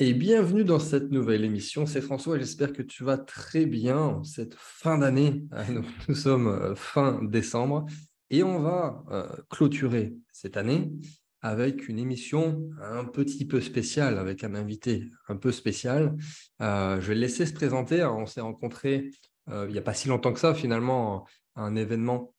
[0.00, 1.84] et bienvenue dans cette nouvelle émission.
[1.84, 5.42] C'est François, j'espère que tu vas très bien cette fin d'année.
[6.08, 7.84] Nous, sommes euh, fin décembre
[8.30, 10.92] et on va euh, clôturer cette année
[11.40, 16.16] avec une émission un petit peu spéciale, avec un invité un peu spécial.
[16.62, 18.04] Euh, je vais le laisser se présenter.
[18.04, 19.10] On s'est rencontrés
[19.50, 22.34] il n'y a pas si longtemps que ça, finalement, à un événement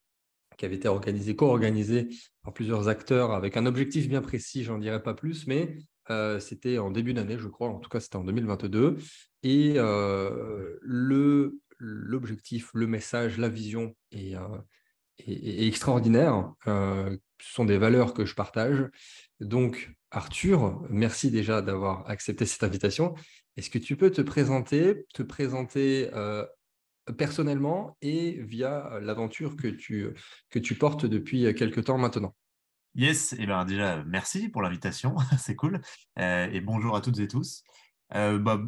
[0.57, 2.09] qui avait été organisé, co-organisé
[2.43, 5.79] par plusieurs acteurs avec un objectif bien précis, j'en dirai pas plus, mais
[6.11, 8.97] euh, c'était en début d'année, je crois, en tout cas c'était en 2022.
[9.43, 14.57] Et euh, le, l'objectif, le message, la vision est, euh,
[15.27, 16.53] extraordinaire.
[16.65, 18.85] ce sont des valeurs que je partage.
[19.39, 23.13] Donc, Arthur, merci déjà d'avoir accepté cette invitation.
[23.57, 26.09] Est-ce que tu peux te présenter, te présenter
[27.17, 30.07] personnellement et via l'aventure que tu,
[30.49, 32.33] que tu portes depuis quelque temps maintenant?
[32.95, 35.81] Yes, et ben déjà, merci pour l'invitation, c'est cool.
[36.17, 37.63] Euh, et bonjour à toutes et tous.
[38.15, 38.59] Euh, bah,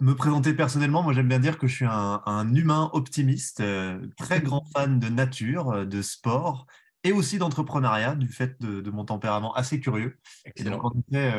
[0.00, 4.40] me présenter personnellement, moi j'aime bien dire que je suis un, humain optimiste, euh, très
[4.40, 6.66] grand fan de nature, de sport
[7.04, 10.18] et aussi d'entrepreneuriat, du fait de, mon tempérament assez curieux.
[10.56, 10.82] Et donc,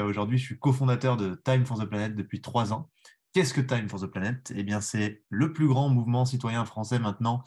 [0.06, 2.90] aujourd'hui, je suis cofondateur de Time for the Planet depuis trois ans.
[3.34, 4.54] Qu'est-ce que Time for the Planet?
[4.56, 7.44] Eh bien, c'est le plus grand mouvement citoyen français maintenant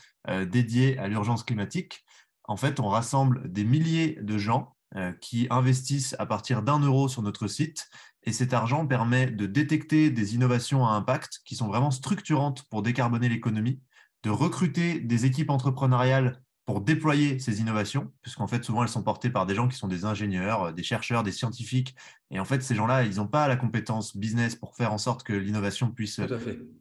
[0.47, 2.05] dédié à l'urgence climatique.
[2.45, 4.77] En fait, on rassemble des milliers de gens
[5.21, 7.89] qui investissent à partir d'un euro sur notre site.
[8.25, 12.83] Et cet argent permet de détecter des innovations à impact qui sont vraiment structurantes pour
[12.83, 13.81] décarboner l'économie,
[14.23, 19.31] de recruter des équipes entrepreneuriales pour déployer ces innovations, puisqu'en fait, souvent, elles sont portées
[19.31, 21.97] par des gens qui sont des ingénieurs, euh, des chercheurs, des scientifiques.
[22.31, 25.25] Et en fait, ces gens-là, ils n'ont pas la compétence business pour faire en sorte
[25.25, 26.21] que l'innovation puisse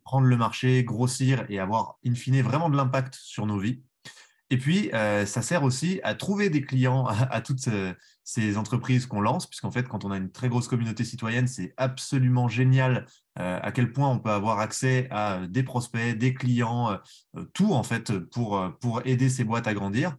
[0.03, 3.81] prendre le marché, grossir et avoir, in fine, vraiment de l'impact sur nos vies.
[4.51, 7.69] Et puis, euh, ça sert aussi à trouver des clients à, toutes
[8.23, 11.73] ces entreprises qu'on lance, puisqu'en fait, quand on a une très grosse communauté citoyenne, c'est
[11.77, 13.05] absolument génial
[13.39, 16.91] euh, à quel point on peut avoir accès à des prospects, des clients,
[17.37, 20.17] euh, tout en fait pour, pour aider ces boîtes à grandir.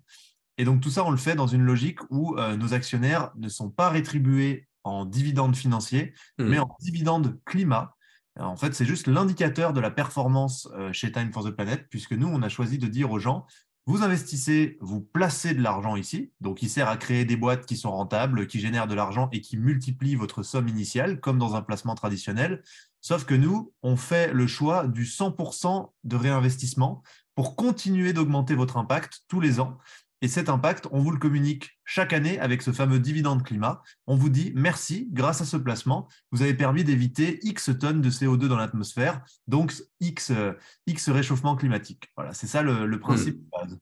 [0.56, 3.70] Et donc, tout ça, on le fait dans une logique où nos actionnaires ne sont
[3.70, 6.44] pas rétribués en dividendes financiers, mmh.
[6.44, 7.96] mais en dividendes climat.
[8.38, 12.28] en fait, c'est juste l'indicateur de la performance chez Time for the Planet, puisque nous,
[12.28, 13.46] on a choisi de dire aux gens,
[13.86, 17.76] vous investissez, vous placez de l'argent ici, donc il sert à créer des boîtes qui
[17.76, 21.62] sont rentables, qui génèrent de l'argent et qui multiplient votre somme initiale, comme dans un
[21.62, 22.62] placement traditionnel.
[23.00, 27.02] Sauf que nous, on fait le choix du 100% de réinvestissement
[27.34, 29.78] pour continuer d'augmenter votre impact tous les ans.
[30.22, 33.82] Et cet impact, on vous le communique chaque année avec ce fameux dividende climat.
[34.06, 38.08] On vous dit merci, grâce à ce placement, vous avez permis d'éviter X tonnes de
[38.08, 40.52] CO2 dans l'atmosphère, donc X, euh,
[40.86, 42.04] X réchauffement climatique.
[42.16, 43.78] Voilà, c'est ça le, principe de base.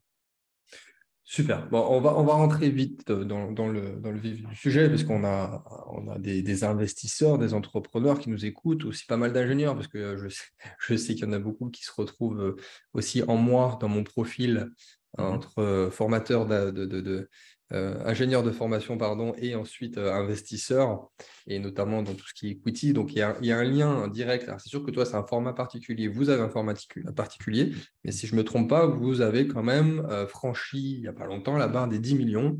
[1.24, 1.68] Super.
[1.68, 3.54] Bon, on va, on va rentrer vite dans, le,
[4.00, 5.62] dans le, vif du sujet, parce qu'on a,
[5.92, 9.88] on a des, des, investisseurs, des entrepreneurs qui nous écoutent, aussi pas mal d'ingénieurs, parce
[9.88, 10.26] que je
[10.80, 12.56] je sais qu'il y en a beaucoup qui se retrouvent
[12.94, 14.70] aussi en moi dans mon profil
[15.18, 17.28] Mmh entre euh, formateur de, de,
[17.72, 21.08] euh, ingénieur de formation pardon, et ensuite euh, investisseur,
[21.46, 22.92] et notamment dans tout ce qui est equity.
[22.92, 24.48] Donc, il y a, il y a un lien direct.
[24.58, 26.06] C'est sûr que toi, c'est un format particulier.
[26.08, 26.74] Vous avez un format
[27.16, 27.72] particulier,
[28.04, 31.12] mais si je ne me trompe pas, vous avez quand même franchi, il n'y a
[31.12, 32.58] pas longtemps, la barre des 10 millions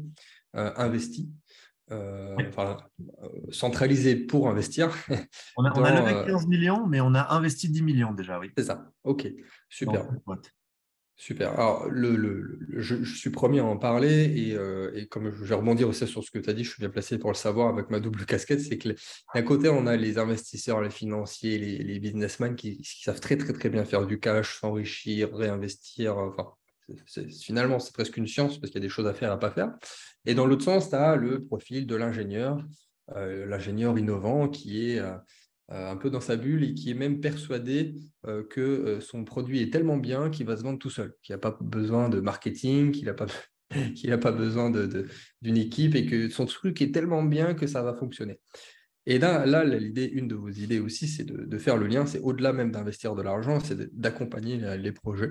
[0.55, 1.29] investis.
[1.91, 2.79] Enfin,
[3.51, 4.91] centralisé pour investir.
[5.57, 8.51] On a, on a levé 15 millions, mais on a investi 10 millions déjà, oui.
[8.57, 9.29] C'est ça, ok,
[9.69, 10.09] super.
[11.21, 11.53] Super.
[11.53, 15.87] Alors, le, je, suis premier à en parler et, euh, et comme je vais rebondir
[15.87, 17.91] aussi sur ce que tu as dit, je suis bien placé pour le savoir avec
[17.91, 18.89] ma double casquette, c'est que
[19.35, 23.69] d'un côté, on a les investisseurs, les financiers, les, businessmen qui, savent très, très, très
[23.69, 26.17] bien faire du cash, s'enrichir, réinvestir.
[26.17, 26.55] Enfin,
[27.29, 29.51] finalement, c'est presque une science parce qu'il y a des choses à faire, à pas
[29.51, 29.75] faire.
[30.25, 32.65] Et dans l'autre sens, tu as le profil de l'ingénieur,
[33.15, 35.01] euh, l'ingénieur innovant qui est...
[35.01, 35.19] Euh, euh,
[35.71, 37.95] un peu dans sa bulle et qui est même persuadé
[38.27, 41.33] euh, que euh, son produit est tellement bien qu'il va se vendre tout seul, qu'il
[41.33, 43.15] n'a pas besoin de marketing, qu'il n'a
[44.19, 48.41] pas besoin d'une équipe et que son truc est tellement bien que ça va fonctionner.
[49.07, 52.07] Et là, là l'idée, une de vos idées aussi, c'est de, faire le lien.
[52.07, 55.31] C'est au-delà même d'investir de l'argent, c'est d'accompagner les projets.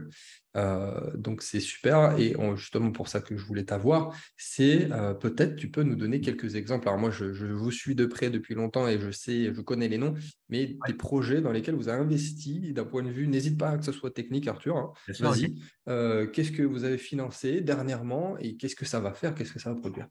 [0.58, 2.18] Euh, donc c'est super.
[2.18, 6.20] Et justement pour ça que je voulais t'avoir, c'est euh, peut-être tu peux nous donner
[6.22, 6.88] quelques exemples.
[6.88, 9.98] Alors moi, je, vous suis de près depuis longtemps et je sais, je connais les
[9.98, 10.14] noms,
[10.50, 13.28] mais des projets dans lesquels vous avez investi d'un point de vue.
[13.28, 14.78] N'hésite pas que ce soit technique, Arthur.
[14.78, 14.94] Hein.
[15.20, 15.56] Vas-y.
[15.88, 19.60] Euh, qu'est-ce que vous avez financé dernièrement et qu'est-ce que ça va faire Qu'est-ce que
[19.60, 20.08] ça va produire?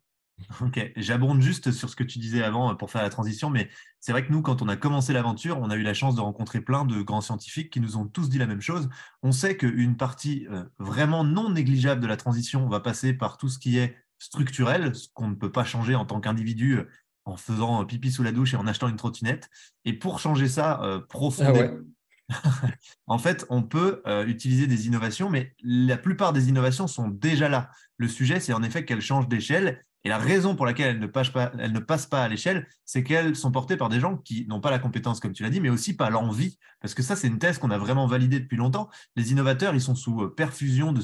[0.61, 3.69] Ok, j'abonde juste sur ce que tu disais avant euh, pour faire la transition, mais
[4.01, 6.21] c'est vrai que nous, quand on a commencé l'aventure, on a eu la chance de
[6.21, 8.89] rencontrer plein de grands scientifiques qui nous ont tous dit la même chose.
[9.23, 13.49] On sait qu'une partie euh, vraiment non négligeable de la transition va passer par tout
[13.49, 16.81] ce qui est structurel, ce qu'on ne peut pas changer en tant qu'individu.
[17.25, 19.51] en faisant pipi sous la douche et en achetant une trottinette.
[19.85, 21.83] Et pour changer ça euh, profondément,
[23.07, 27.49] en fait, on peut euh, utiliser des innovations, mais la plupart des innovations sont déjà
[27.49, 27.71] là.
[27.97, 31.07] Le sujet, c'est en effet qu'elles changent d'échelle et la raison pour laquelle elles ne
[31.07, 34.47] passent pas, ne passent pas à l'échelle, c'est qu'elles sont portées par des gens qui
[34.47, 36.57] n'ont pas la compétence, comme tu l'as dit, mais aussi pas l'envie.
[36.81, 38.89] Parce que ça, c'est une thèse qu'on a vraiment validée depuis longtemps.
[39.17, 41.03] Les innovateurs, ils sont sous euh, perfusion de,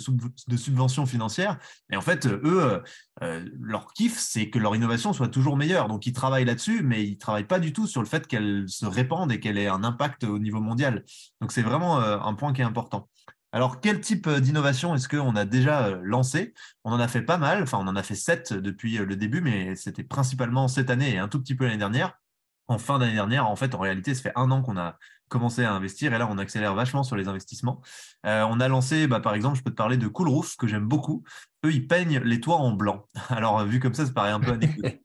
[0.57, 1.59] subventions financières.
[1.93, 2.81] Et en fait, eux, euh,
[3.23, 5.89] euh, leur kiff, c'est que leur innovation soit toujours meilleure.
[5.89, 8.65] Donc, ils travaillent là-dessus, mais ils ne travaillent pas du tout sur le fait qu'elle
[8.69, 11.05] se répande et qu'elle ait un impact au niveau mondial.
[11.43, 13.11] Donc, c'est vraiment un point qui est important.
[13.55, 16.55] Alors, quel type euh, d'innovation est-ce qu'on a déjà euh, lancé?
[16.83, 19.15] On en a fait pas mal, enfin on en a fait sept depuis euh, le
[19.15, 22.19] début, mais c'était principalement cette année et un tout petit peu l'année dernière.
[22.67, 24.99] En fin d'année dernière, en fait, en réalité, ça fait un an qu'on a
[25.29, 27.81] commencé à investir et là, on accélère vachement sur les investissements.
[28.25, 30.89] on a lancé, bah, par exemple, je peux te parler de Cool Roof, que j'aime
[30.89, 31.23] beaucoup.
[31.65, 33.07] Eux, ils peignent les toits en blanc.
[33.29, 35.04] Alors, vu comme ça, ça paraît un peu anecdotique.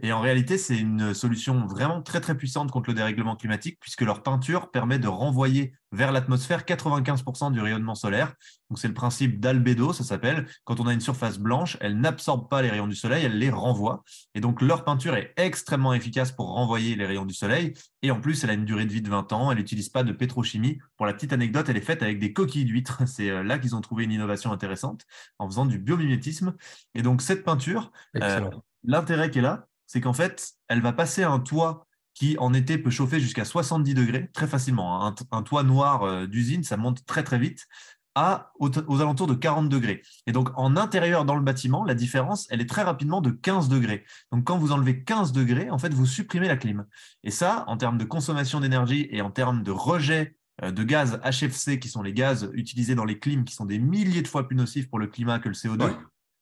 [0.00, 4.02] Et en réalité, c'est une solution vraiment très très puissante contre le dérèglement climatique, puisque
[4.02, 8.34] leur peinture permet de renvoyer vers l'atmosphère 95% du rayonnement solaire.
[8.70, 10.46] Donc c'est le principe d'albédo, ça s'appelle.
[10.64, 13.50] Quand on a une surface blanche, elle n'absorbe pas les rayons du soleil, elle les
[13.50, 14.04] renvoie.
[14.34, 17.74] Et donc leur peinture est extrêmement efficace pour renvoyer les rayons du soleil.
[18.02, 19.50] Et en plus, elle a une durée de vie de 20 ans.
[19.50, 20.78] Elle n'utilise pas de pétrochimie.
[20.96, 23.02] Pour la petite anecdote, elle est faite avec des coquilles d'huîtres.
[23.06, 25.06] C'est euh, là qu'ils ont trouvé une innovation intéressante
[25.38, 26.54] en faisant du biomimétisme.
[26.94, 28.50] Et donc cette peinture, euh,
[28.84, 32.78] l'intérêt qui est là, c'est qu'en fait, elle va passer un toit qui en été
[32.78, 35.04] peut chauffer jusqu'à 70 degrés très facilement.
[35.04, 35.14] Hein.
[35.32, 37.66] Un, toit noir euh, d'usine, ça monte très très vite
[38.14, 40.02] à aux, alentours de 40 degrés.
[40.26, 43.68] Et donc en intérieur dans le bâtiment, la différence, elle est très rapidement de 15
[43.68, 44.04] degrés.
[44.32, 46.86] Donc quand vous enlevez 15 degrés, en fait, vous supprimez la clim.
[47.22, 51.20] Et ça, en termes de consommation d'énergie et en termes de rejet euh, de gaz
[51.22, 54.46] HFC, qui sont les gaz utilisés dans les clims, qui sont des milliers de fois
[54.48, 55.94] plus nocifs pour le climat que le CO2,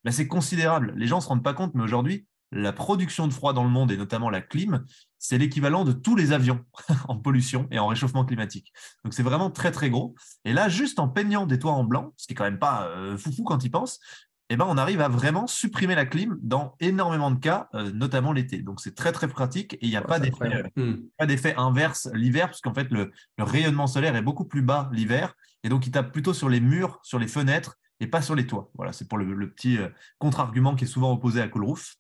[0.05, 0.95] bah, c'est considérable.
[0.97, 3.71] Les gens ne se rendent pas compte, mais aujourd'hui, la production de froid dans le
[3.71, 4.85] monde, et notamment la clim,
[5.19, 6.65] c'est l'équivalent de tous les avions
[7.09, 8.73] en pollution et en réchauffement climatique.
[9.05, 10.15] Donc c'est vraiment très très gros.
[10.45, 12.87] Et là, juste en peignant des toits en blanc, ce qui est quand même pas
[12.89, 14.01] euh, foufou quand il pense,
[14.49, 18.33] eh ben, on arrive à vraiment supprimer la clim dans énormément de cas, euh, notamment
[18.33, 18.59] l'été.
[18.59, 21.27] Donc c'est très très pratique et il n'y a pas hmm.
[21.27, 25.35] d'effet inverse l'hiver, parce qu'en fait le, rayonnement solaire est beaucoup plus bas l'hiver,
[25.65, 28.47] et donc il tape plutôt sur les murs, sur les fenêtres, et pas sur les
[28.47, 28.71] toits.
[28.75, 29.89] Voilà, c'est pour le, petit euh,
[30.19, 31.97] contre-argument qui est souvent opposé à Cool Roof.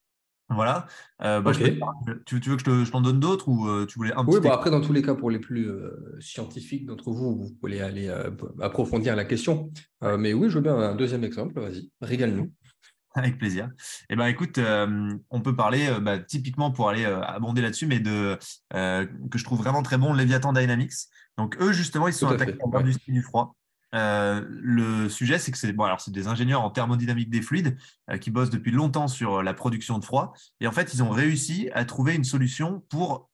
[0.48, 0.87] Voilà.
[1.22, 1.64] Euh, bah, tu,
[2.38, 4.81] veux que je, t'en donne d'autres ou euh, tu voulais un petit Oui, après, dans
[4.81, 8.12] tous les cas, pour les plus euh, scientifiques d'entre vous, vous pouvez aller
[8.60, 9.70] approfondir la question.
[10.02, 11.60] mais oui, je veux bien un deuxième exemple.
[11.60, 12.52] Vas-y, régale-nous.
[13.14, 13.70] Avec plaisir.
[14.10, 14.60] Eh ben, écoute,
[15.31, 18.38] on peut parler bah, typiquement pour aller abonder là-dessus, mais de
[18.72, 21.08] que je trouve vraiment très bon, Leviathan Dynamics.
[21.38, 23.56] Donc eux, justement, ils sont attaqués à l'industrie du froid.
[23.94, 27.77] Euh, le sujet, c'est que c'est bon, des ingénieurs en thermodynamique des fluides
[28.11, 30.35] euh, qui bossent depuis longtemps sur la production de froid.
[30.61, 33.31] Et en fait, ils ont réussi à trouver une solution pour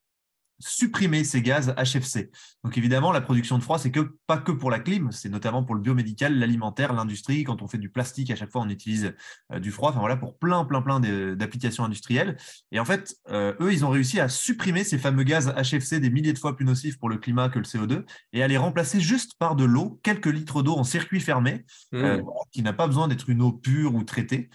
[0.62, 2.30] supprimer ces gaz HFC.
[2.64, 5.64] Donc évidemment, la production de froid, c'est que pas que pour la clim, c'est notamment
[5.64, 7.44] pour le biomédical, l'alimentaire, l'industrie.
[7.44, 9.14] Quand on fait du plastique, à chaque fois, on utilise
[9.52, 9.90] euh, du froid.
[9.90, 12.36] Enfin voilà, pour plein, plein, plein d'applications industrielles.
[12.70, 16.10] Et en fait, euh, eux, ils ont réussi à supprimer ces fameux gaz HFC des
[16.10, 19.00] milliers de fois plus nocifs pour le climat que le CO2 et à les remplacer
[19.00, 22.24] juste par de l'eau, quelques litres d'eau en circuit fermé, euh, mmh.
[22.52, 24.50] qui n'a pas besoin d'être une eau pure ou traitée.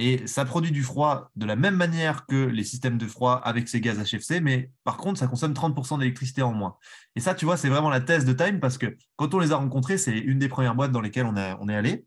[0.00, 3.68] Et ça produit du froid de la même manière que les systèmes de froid avec
[3.68, 6.76] ces gaz HFC, mais par contre, ça consomme 30% d'électricité en moins.
[7.16, 9.50] Et ça, tu vois, c'est vraiment la thèse de Time parce que quand on les
[9.50, 11.36] a rencontrés, c'est une des premières boîtes dans lesquelles on,
[11.68, 12.04] est allé.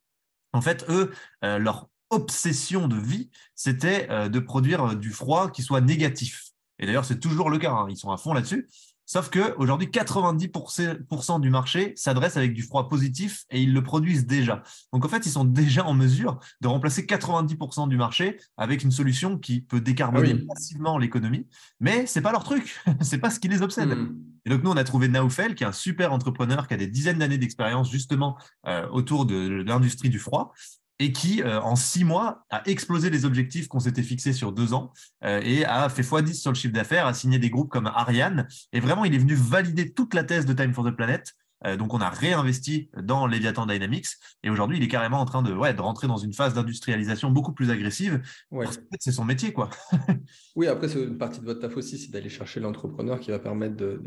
[0.53, 1.11] En fait, eux,
[1.43, 6.51] euh, leur obsession de vie, c'était euh, de produire euh, du froid qui soit négatif.
[6.79, 7.87] Et d'ailleurs, c'est toujours le cas, hein.
[7.89, 8.69] ils sont à fond là-dessus.
[9.11, 14.63] Sauf qu'aujourd'hui, 90% du marché s'adresse avec du froid positif et ils le produisent déjà.
[14.93, 18.91] Donc en fait, ils sont déjà en mesure de remplacer 90% du marché avec une
[18.91, 21.45] solution qui peut décarboner ah massivement l'économie.
[21.81, 23.89] Mais ce n'est pas leur truc, ce n'est pas ce qui les obsède.
[23.89, 24.15] Hmm.
[24.45, 26.87] Et donc nous, on a trouvé Naufel, qui est un super entrepreneur qui a des
[26.87, 30.53] dizaines d'années d'expérience justement euh, autour de l'industrie du froid
[31.01, 34.73] et qui, euh, en six mois, a explosé les objectifs qu'on s'était fixés sur deux
[34.75, 34.93] ans
[35.23, 38.47] euh, et a fait x10 sur le chiffre d'affaires, a signé des groupes comme Ariane.
[38.71, 41.33] Et vraiment, il est venu valider toute la thèse de Time for the Planet.
[41.65, 44.09] Euh, donc, on a réinvesti dans Leviathan Dynamics
[44.43, 47.31] et aujourd'hui, il est carrément en train de, ouais, de rentrer dans une phase d'industrialisation
[47.31, 48.21] beaucoup plus agressive.
[48.51, 48.67] Ouais.
[48.99, 49.71] c'est son métier, quoi.
[50.55, 53.39] oui, après, c'est une partie de votre taf aussi, c'est d'aller chercher l'entrepreneur qui va
[53.39, 53.99] permettre de,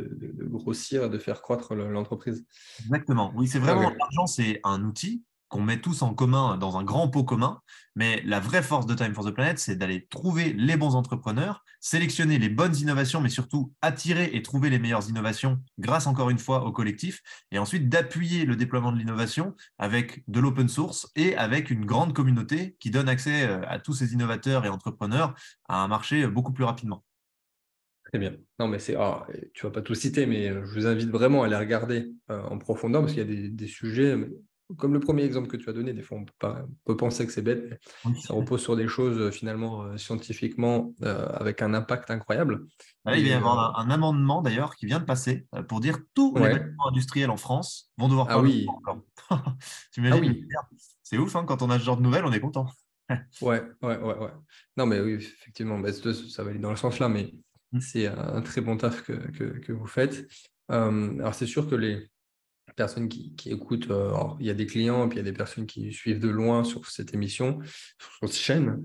[0.44, 2.46] grossir et de faire croître l'entreprise.
[2.84, 3.32] Exactement.
[3.34, 7.08] Oui, c'est vraiment l'argent, c'est un outil qu'on met tous en commun dans un grand
[7.08, 7.60] pot commun.
[7.96, 11.64] Mais la vraie force de Time for the Planet, c'est d'aller trouver les bons entrepreneurs,
[11.80, 16.38] sélectionner les bonnes innovations, mais surtout attirer et trouver les meilleures innovations grâce encore une
[16.38, 17.22] fois au collectif,
[17.52, 22.14] et ensuite d'appuyer le déploiement de l'innovation avec de l'open source et avec une grande
[22.14, 25.34] communauté qui donne accès euh, à tous ces innovateurs et entrepreneurs
[25.68, 27.04] à un marché beaucoup plus rapidement.
[28.06, 28.36] Très bien.
[28.58, 29.26] Non, mais ah,
[29.62, 33.12] vas pas tout citer, mais je vous invite vraiment à les regarder en profondeur parce
[33.12, 34.16] qu'il y a des sujets
[34.76, 36.24] comme le premier exemple que tu as donné, des fois on
[36.84, 40.94] peut, penser que c'est bête, mais ça repose sur des choses euh, finalement euh, scientifiquement
[41.02, 42.66] euh, avec un impact incroyable.
[43.06, 46.48] il va y avoir un, amendement d'ailleurs qui vient de passer pour dire tous les
[46.54, 48.66] bâtiments industriels en France vont devoir ah oui.
[49.92, 50.46] tu ah oui.
[51.02, 52.66] C'est ouf, hein, quand on a ce genre de nouvelles, on est content.
[53.42, 54.32] ouais, ouais, ouais, ouais.
[54.78, 57.34] Non, mais oui, effectivement, bah, ça va aller dans le sens là, mais
[57.72, 57.80] mmh.
[57.80, 60.26] c'est un très bon taf que, que, vous faites.
[60.68, 62.08] alors, c'est sûr que les,
[62.74, 65.66] personnes qui, écoutent, euh, il y a des clients, puis il y a des personnes
[65.66, 67.58] qui suivent de loin sur cette émission,
[67.98, 68.82] sur cette chaîne,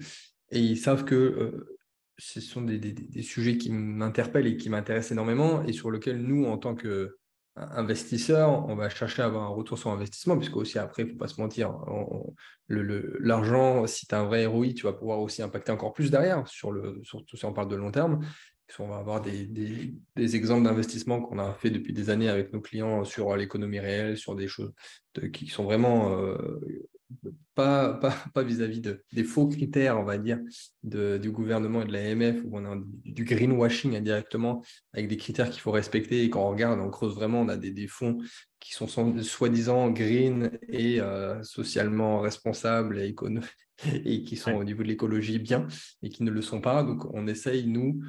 [0.52, 1.78] et ils savent que euh,
[2.18, 6.58] ce sont des, sujets qui m'interpellent et qui m'intéressent énormément, et sur lesquels nous, en
[6.58, 11.06] tant qu'investisseurs, on va chercher à avoir un retour sur investissement, puisque aussi après, il
[11.06, 11.74] ne faut pas se mentir,
[12.68, 16.48] l'argent, si tu as un vrai ROI, tu vas pouvoir aussi impacter encore plus derrière,
[16.48, 18.20] sur le, surtout si on parle de long terme.
[18.78, 23.04] On va avoir des, exemples d'investissement qu'on a fait depuis des années avec nos clients
[23.04, 24.74] sur l'économie réelle, sur des choses
[25.34, 26.38] qui sont vraiment euh,
[27.56, 28.00] pas,
[28.34, 30.40] pas, vis-à-vis de, des faux critères, on va dire,
[30.84, 35.62] du gouvernement et de l'AMF, où on a du greenwashing indirectement, avec des critères qu'il
[35.62, 36.24] faut respecter.
[36.24, 38.20] Et quand on regarde, on creuse vraiment, on a des, fonds
[38.60, 43.16] qui sont soi-disant green et euh, socialement responsables et,
[44.06, 45.68] et qui sont au niveau de l'écologie bien,
[46.04, 46.84] et qui ne le sont pas.
[46.84, 48.02] Donc on essaye, nous,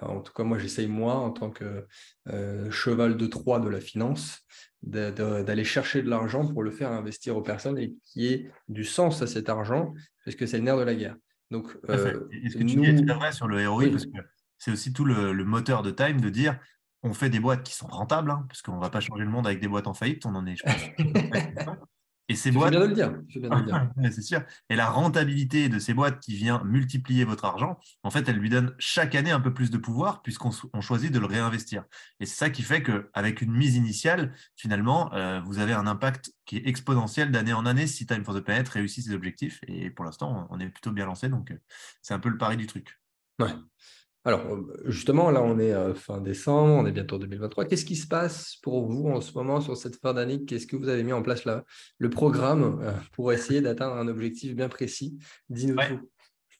[0.00, 1.86] en tout cas, moi, j'essaye, moi, en tant que
[2.28, 4.40] euh, cheval de Troie de la finance,
[4.82, 9.22] d'aller chercher de l'argent pour le faire investir aux personnes et qui ait du sens
[9.22, 11.16] à cet argent, parce que c'est le nerf de la guerre.
[11.50, 14.18] Donc, euh, ce que tu dis est vrai sur le ROI, parce que
[14.58, 16.58] c'est aussi tout le, moteur de Time de dire
[17.02, 19.30] on fait des boîtes qui sont rentables, hein, parce qu'on ne va pas changer le
[19.30, 21.76] monde avec des boîtes en faillite, on en est, je pense,
[22.28, 22.72] Et ces boîtes.
[22.72, 23.90] Je viens de le dire.
[24.12, 24.42] c'est sûr.
[24.68, 28.50] Et la rentabilité de ces boîtes qui vient multiplier votre argent, en fait, elle lui
[28.50, 31.84] donne chaque année un peu plus de pouvoir puisqu'on choisit de le réinvestir.
[32.18, 36.32] Et c'est ça qui fait qu'avec une mise initiale, finalement, euh, vous avez un impact
[36.44, 39.60] qui est exponentiel d'année en année si Time for the Planet réussit ses objectifs.
[39.68, 41.28] Et pour l'instant, on est plutôt bien lancé.
[41.28, 41.58] Donc, euh,
[42.02, 42.98] c'est un peu le pari du truc.
[43.38, 43.52] Ouais.
[44.26, 44.44] Alors,
[44.86, 47.66] justement, là, on est euh, fin décembre, on est bientôt en 2023.
[47.66, 50.44] Qu'est-ce qui se passe pour vous en ce moment sur cette fin d'année?
[50.44, 51.62] Qu'est-ce que vous avez mis en place là
[51.98, 55.16] Le programme euh, pour essayer d'atteindre un objectif bien précis?
[55.48, 56.10] Dis-nous tout.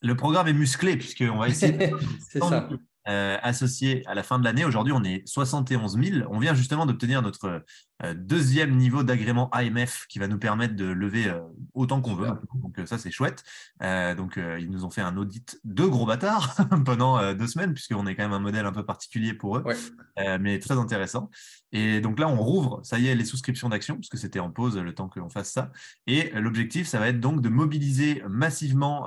[0.00, 1.90] Le programme est musclé puisqu'on va essayer.
[2.30, 2.68] C'est ça.
[3.08, 4.64] Euh, associés à la fin de l'année.
[4.64, 6.28] Aujourd'hui, on est 71 000.
[6.28, 7.62] On vient justement d'obtenir notre
[8.02, 11.38] euh, deuxième niveau d'agrément AMF qui va nous permettre de lever euh,
[11.74, 12.32] autant qu'on veut.
[12.54, 13.44] Donc ça, c'est chouette.
[13.80, 18.16] donc ils nous ont fait un audit de gros bâtards pendant deux semaines, puisqu'on est
[18.16, 19.64] quand même un modèle un peu particulier pour eux,
[20.40, 21.30] mais très intéressant.
[21.72, 24.50] Et donc là, on rouvre, ça y est, les souscriptions d'actions, parce que c'était en
[24.50, 25.70] pause le temps qu'on fasse ça.
[26.06, 29.06] Et l'objectif, ça va être donc de mobiliser massivement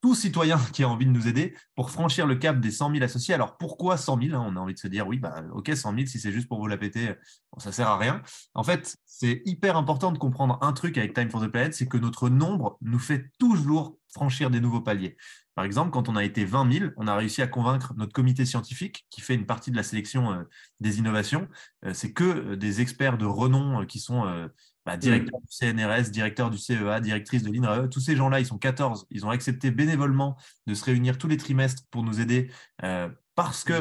[0.00, 3.04] tout citoyen qui a envie de nous aider pour franchir le cap des 100 000
[3.04, 3.34] associés.
[3.34, 4.44] Alors pourquoi 100 000 hein?
[4.46, 6.60] On a envie de se dire, oui, bah, ok, 100 000, si c'est juste pour
[6.60, 7.14] vous la péter,
[7.52, 8.22] bon, ça sert à rien.
[8.54, 11.88] En fait, c'est hyper important de comprendre un truc avec Time for the Planet, c'est
[11.88, 15.16] que notre nombre nous fait toujours franchir des nouveaux paliers.
[15.54, 18.46] Par exemple, quand on a été 20 000, on a réussi à convaincre notre comité
[18.46, 20.44] scientifique qui fait une partie de la sélection euh,
[20.78, 21.48] des innovations.
[21.84, 24.48] Euh, c'est que euh, des experts de renom qui sont
[24.88, 28.56] bah, directeur du CNRS, directeur du CEA, directrice de l'INRAE, tous ces gens-là, ils sont
[28.56, 29.06] 14.
[29.10, 32.50] Ils ont accepté bénévolement de se réunir tous les trimestres pour nous aider
[32.84, 33.74] euh, parce que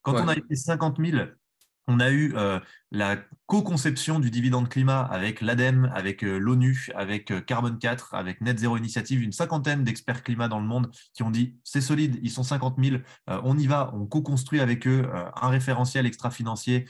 [0.00, 1.26] quand on a été 50 000,
[1.86, 2.58] on a eu euh,
[2.92, 3.16] la
[3.46, 8.58] co-conception du dividende climat avec l'ADEME, avec euh, l'ONU, avec euh, Carbone 4, avec Net
[8.58, 12.30] Zero Initiative, une cinquantaine d'experts climat dans le monde qui ont dit c'est solide, ils
[12.30, 16.86] sont 50 000, on y va, on co-construit avec eux un référentiel extra-financier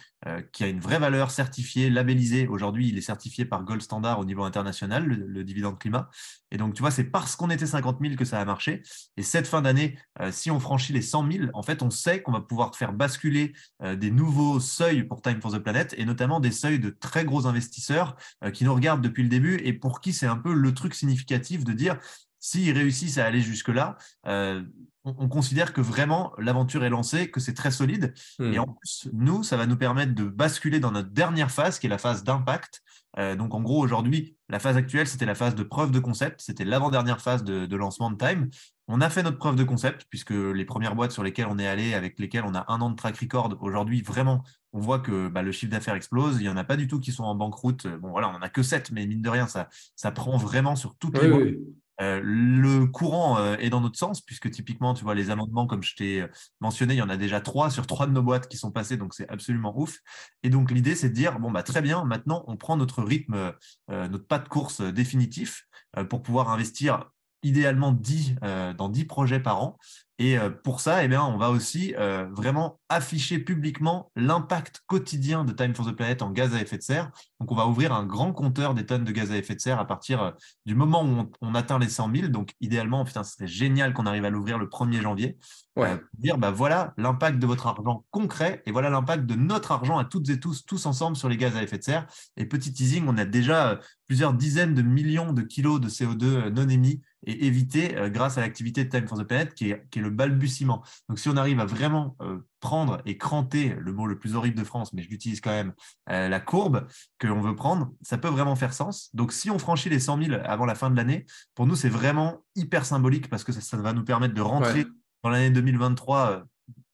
[0.53, 2.47] qui a une vraie valeur certifiée, labellisée.
[2.47, 6.11] Aujourd'hui, il est certifié par Gold Standard au niveau international, le, dividende climat.
[6.51, 8.83] Et donc, tu vois, c'est parce qu'on était 50 000 que ça a marché.
[9.17, 9.99] Et cette fin d'année,
[10.31, 13.53] si on franchit les 100 000, en fait, on sait qu'on va pouvoir faire basculer
[13.97, 17.47] des nouveaux seuils pour Time for the Planet et notamment des seuils de très gros
[17.47, 20.75] investisseurs euh, qui nous regardent depuis le début et pour qui c'est un peu le
[20.75, 21.99] truc significatif de dire
[22.39, 24.63] s'ils réussissent à aller jusque-là, euh,
[25.05, 28.15] on, considère que vraiment l'aventure est lancée, que c'est très solide.
[28.39, 28.61] Et hmm.
[28.61, 31.91] en plus, nous, ça va nous permettre de basculer dans notre dernière phase, qui est
[31.91, 32.83] la phase d'impact.
[33.19, 36.41] Euh, donc en gros, aujourd'hui, la phase actuelle, c'était la phase de preuve de concept,
[36.41, 38.49] c'était l'avant-dernière phase de, lancement de Time.
[38.93, 41.67] On a fait notre preuve de concept, puisque les premières boîtes sur lesquelles on est
[41.67, 44.43] allé, avec lesquelles on a un an de track record, aujourd'hui, vraiment,
[44.73, 46.39] on voit que bah, le chiffre d'affaires explose.
[46.41, 47.87] Il n'y en a pas du tout qui sont en banqueroute.
[47.87, 50.75] Bon, voilà, on n'en a que 7, mais mine de rien, ça, ça prend vraiment
[50.75, 51.55] sur toutes les boîtes.
[52.01, 55.85] Euh, le courant euh, est dans notre sens, puisque typiquement, tu vois, les amendements, comme
[55.85, 56.29] je t'ai euh,
[56.61, 58.97] mentionné, il y en a déjà trois sur trois de nos boîtes qui sont passées,
[58.97, 59.99] donc c'est absolument ouf.
[60.43, 63.53] Et donc, l'idée, c'est de dire, bon, bah, très bien, maintenant, on prend notre rythme,
[63.89, 65.67] notre pas de course définitif
[66.09, 67.11] pour pouvoir investir
[67.43, 68.37] idéalement 10,
[68.77, 69.79] dans 10 projets par an
[70.21, 75.47] Et euh, pour ça, eh bien, on va aussi euh, vraiment afficher publiquement l'impact quotidien
[75.47, 77.11] de Time for the Planet en gaz à effet de serre.
[77.41, 79.79] Donc, on va ouvrir un grand compteur des tonnes de gaz à effet de serre
[79.79, 80.31] à partir euh,
[80.67, 82.29] du moment où on, atteint les 100 000.
[82.29, 85.39] Donc, idéalement, putain, ce serait génial qu'on arrive à l'ouvrir le 1er janvier.
[85.77, 85.99] Ouais.
[86.19, 90.05] dire, bah, voilà l'impact de votre argent concret et voilà l'impact de notre argent à
[90.05, 92.07] toutes et tous, tous ensemble sur les gaz à effet de serre.
[92.37, 96.69] Et petit teasing, on a déjà plusieurs dizaines de millions de kilos de CO2 non
[96.69, 97.53] émis et
[97.97, 100.83] euh, grâce à l'activité de Time for the Planet qui est, qui est, le balbutiement.
[101.09, 104.59] Donc, si on arrive à vraiment euh, prendre et cranter, le mot le plus horrible
[104.59, 105.73] de France, mais je l'utilise quand même,
[106.11, 106.87] euh, la courbe
[107.19, 109.11] que l'on veut prendre, ça peut vraiment faire sens.
[109.15, 111.89] Donc, si on franchit les 100 000 avant la fin de l'année, pour nous, c'est
[111.89, 114.87] vraiment hyper symbolique parce que ça, ça va nous permettre de rentrer
[115.23, 116.45] dans l'année 2023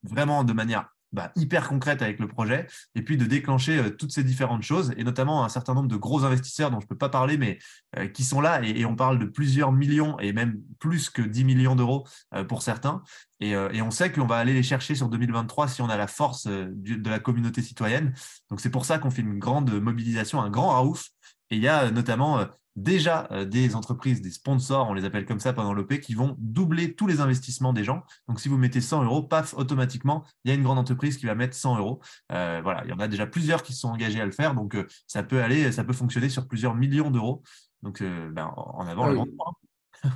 [0.02, 4.12] vraiment de manière bah, hyper concrète avec le projet, et puis de déclencher euh, toutes
[4.12, 6.96] ces différentes choses, et notamment un certain nombre de gros investisseurs dont je ne peux
[6.96, 7.58] pas parler, mais
[7.96, 11.44] euh, qui sont là, et, on parle de plusieurs millions, et même plus que 10
[11.44, 13.02] millions d'euros euh, pour certains.
[13.40, 16.46] Et, on sait qu'on va aller les chercher sur 2023 si on a la force
[16.46, 18.14] de la communauté citoyenne.
[18.50, 21.10] Donc c'est pour ça qu'on fait une grande mobilisation, un grand raouf.
[21.50, 22.46] Et il y a notamment
[22.76, 26.36] déjà euh, des entreprises, des sponsors, on les appelle comme ça pendant l'OP, qui vont
[26.38, 28.04] doubler tous les investissements des gens.
[28.28, 31.26] Donc, si vous mettez 100 euros, paf, automatiquement, il y a une grande entreprise qui
[31.26, 32.00] va mettre 100 euros.
[32.32, 34.54] Euh, voilà, il y en a déjà plusieurs qui se sont engagés à le faire.
[34.54, 37.42] Donc, euh, ça peut aller, ça peut fonctionner sur plusieurs millions d'euros.
[37.82, 40.10] Donc, ben, en avant, le ah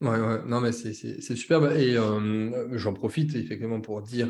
[0.00, 0.08] oui.
[0.08, 1.72] ouais, non, mais c'est superbe.
[1.76, 1.96] Et
[2.72, 4.28] j'en profite effectivement pour dire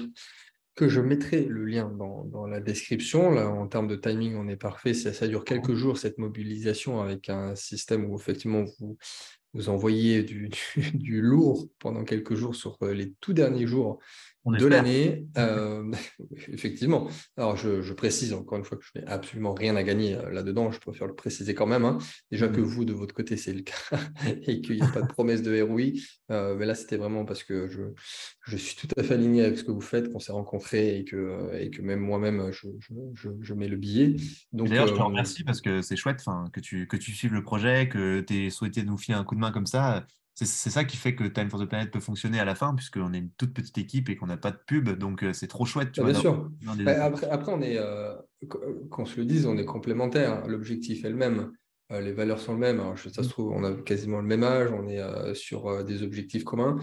[0.79, 3.33] que je mettrai le lien dans, la description.
[3.33, 4.95] Là, en termes de timing, on est parfait.
[4.95, 8.97] Ça, ça, dure quelques jours, cette mobilisation, avec un système où effectivement vous,
[9.55, 10.51] vous envoyez du,
[10.95, 13.99] du, lourd pendant quelques jours sur euh, les tout derniers jours
[14.47, 15.27] de l'année.
[15.37, 15.93] Euh,
[16.49, 17.09] effectivement.
[17.37, 20.71] Alors, je, précise encore une fois que je n'ai absolument rien à gagner euh, là-dedans.
[20.71, 21.85] Je préfère le préciser quand même.
[21.85, 21.99] Hein.
[22.31, 22.65] Déjà que mmh.
[22.65, 23.75] vous, de votre côté, c'est le cas
[24.47, 25.99] et qu'il n'y a pas de promesse de ROI.
[26.31, 27.83] Euh, mais là, c'était vraiment parce que je,
[28.47, 31.05] je, suis tout à fait aligné avec ce que vous faites, qu'on s'est rencontrés et
[31.05, 32.69] que, et que même moi-même, je,
[33.43, 34.15] je, mets le billet.
[34.53, 37.89] D'ailleurs, je te remercie parce que c'est chouette que tu, que tu suives le projet,
[37.89, 40.07] que tu aies souhaité nous filer un coup de main comme ça
[40.47, 43.13] c'est ça qui fait que Time for the Planet peut fonctionner à la fin, puisqu'on
[43.13, 44.89] est une toute petite équipe et qu'on n'a pas de pub.
[44.91, 45.93] Donc, euh, c'est trop chouette.
[45.93, 46.51] Tu ah, bien sûr.
[46.85, 48.15] Bah, après, après, on est, euh,
[48.91, 50.47] qu'on se le dise, on est complémentaires.
[50.47, 51.51] L'objectif est le même.
[51.91, 52.79] Euh, les valeurs sont les mêmes.
[52.81, 54.71] Alors, ça se trouve, on a quasiment le même âge.
[54.71, 56.79] On est sur des objectifs communs.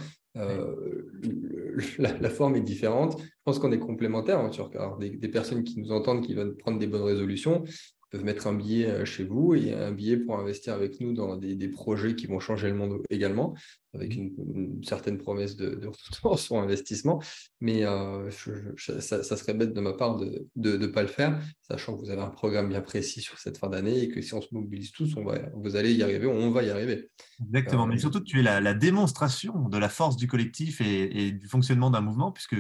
[1.98, 3.22] la, forme est différente.
[3.22, 4.40] Je pense qu'on est complémentaires.
[4.40, 7.64] Hein, des, des, personnes qui nous entendent, qui veulent prendre des bonnes résolutions,
[8.10, 11.38] peuvent mettre un billet euh, chez vous et un billet pour investir avec nous dans
[11.38, 13.56] des, projets qui vont changer le monde également,
[13.94, 14.30] avec mmh.
[14.56, 17.22] une, certaine promesse de, de retour sur investissement.
[17.60, 18.30] Mais euh,
[18.78, 22.22] ça, serait bête de ma part de ne pas le faire, sachant que vous avez
[22.22, 25.16] un programme bien précis sur cette fin d'année et que si on se mobilise tous,
[25.18, 27.10] on va, vous allez y arriver, on va y arriver.
[27.42, 31.32] Exactement, mais euh, surtout tu es la, démonstration de la force du collectif et, et
[31.32, 32.56] du fonctionnement d'un mouvement, puisque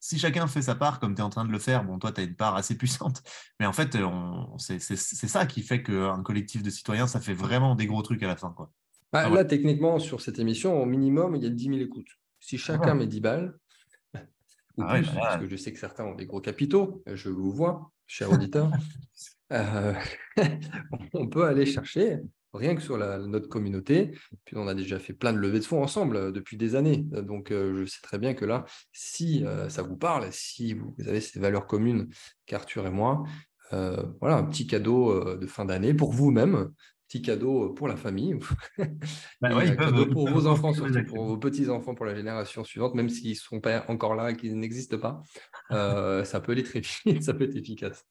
[0.00, 2.12] si chacun fait sa part comme tu es en train de le faire, bon, toi,
[2.12, 3.22] tu as une part assez puissante.
[3.60, 3.96] Mais en fait,
[4.58, 8.28] c'est ça qui fait qu'un collectif de citoyens, ça fait vraiment des gros trucs à
[8.28, 8.52] la fin.
[8.52, 8.72] Quoi.
[9.12, 12.10] Bah, ah là, techniquement, sur cette émission, au minimum, il y a 10 000 écoutes.
[12.40, 13.58] Si chacun met 10 balles,
[14.76, 17.30] ou ah plus, bah parce que je sais que certains ont des gros capitaux, je
[17.30, 18.70] vous vois, cher auditeur,
[19.52, 19.94] euh,
[21.14, 22.20] on peut aller chercher
[22.54, 24.12] rien que sur la, notre communauté.
[24.44, 27.06] Puis on a déjà fait plein de levées de fonds ensemble euh, depuis des années.
[27.14, 30.94] Euh, donc euh, je sais très bien que là, si ça vous parle, si vous,
[31.06, 32.08] avez ces valeurs communes
[32.46, 33.24] qu'Arthur et moi,
[33.70, 36.70] voilà, un petit cadeau de fin d'année pour vous-même,
[37.06, 38.36] petit cadeau pour la famille,
[39.40, 43.32] bah cadeau pour vos enfants, surtout pour vos petits-enfants, pour la génération suivante, même s'ils
[43.32, 45.22] ne sont pas encore là et qu'ils n'existent pas,
[46.24, 48.04] ça peut aller très vite, ça peut être efficace.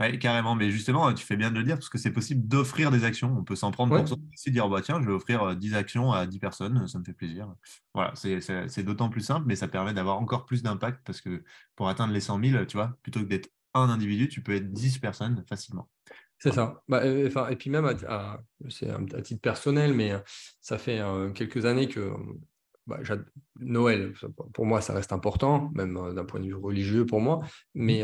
[0.00, 0.54] Oui, carrément.
[0.54, 3.36] Mais justement, tu fais bien de le dire parce que c'est possible d'offrir des actions.
[3.38, 6.12] On peut s'en prendre pour soi dire bah, tiens, je vais offrir 10 euh, actions
[6.12, 7.54] à 10 personnes, ça me fait plaisir.
[7.94, 11.44] Voilà, c'est d'autant plus simple, mais ça permet d'avoir encore plus d'impact parce que
[11.76, 14.72] pour atteindre les 100 000, tu vois, plutôt que d'être un individu, tu peux être
[14.72, 15.88] 10 personnes facilement.
[16.38, 16.82] C'est ça.
[16.88, 17.86] Bah, et puis même,
[18.70, 20.14] c'est à, titre personnel, mais
[20.62, 22.10] ça fait euh, quelques années que
[22.86, 22.98] bah,
[23.58, 24.14] Noël,
[24.54, 27.40] pour moi, ça reste important, même euh, d'un point de vue religieux pour moi,
[27.74, 28.02] mais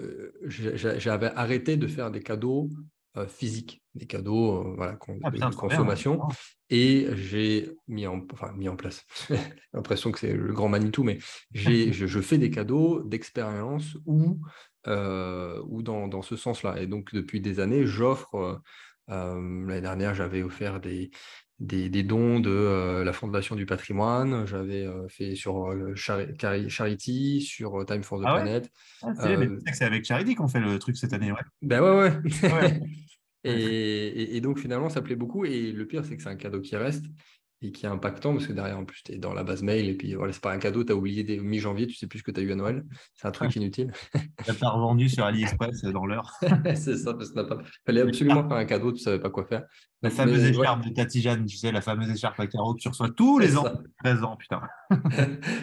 [0.00, 2.70] euh, j'avais arrêté de faire des cadeaux
[3.16, 6.20] euh, physiques, des cadeaux euh, voilà, ah, de consommation.
[6.68, 9.38] Et j'ai mis en, enfin, mis en place, j'ai
[9.72, 11.18] l'impression que c'est le grand Manitou, mais
[11.54, 14.40] je, je, fais des cadeaux d'expérience ou,
[14.86, 16.80] ou dans, dans ce sens-là.
[16.80, 18.60] Et donc, depuis des années, j'offre,
[19.08, 21.10] l'année dernière, j'avais offert des,
[21.58, 24.46] des, dons de euh, la Fondation du patrimoine.
[24.46, 28.70] J'avais euh, fait sur euh, Charity, sur Time for the ah Planet.
[29.02, 29.12] Ah,
[29.72, 31.32] c'est avec Charity qu'on fait le truc cette année.
[31.32, 31.38] Ouais.
[31.62, 32.80] Ben ouais, ouais.
[33.44, 35.44] et, donc finalement, ça plaît beaucoup.
[35.44, 37.04] Et le pire, c'est que c'est un cadeau qui reste.
[37.66, 39.88] Et qui est impactant parce que derrière, en plus, tu es dans la base mail
[39.88, 42.20] et puis voilà, c'est pas un cadeau, tu as oublié dès mi-janvier, tu sais plus
[42.20, 42.84] ce que tu as eu à Noël.
[43.14, 43.92] C'est un truc inutile.
[44.44, 46.32] Tu as revendu sur AliExpress dans l'heure.
[46.74, 47.58] c'est ça, parce que pas...
[47.84, 49.64] fallait absolument faire un cadeau, tu savais pas quoi faire.
[50.02, 52.88] La fameuse écharpe de Tati Jeanne, tu sais, la fameuse écharpe à carreaux que tu
[52.88, 53.64] reçois tous les ans.
[54.04, 54.60] 13 ans, putain.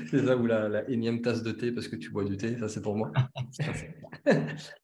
[0.09, 2.57] c'est ça, ou la, la, énième tasse de thé parce que tu bois du thé,
[2.57, 3.11] ça c'est pour moi.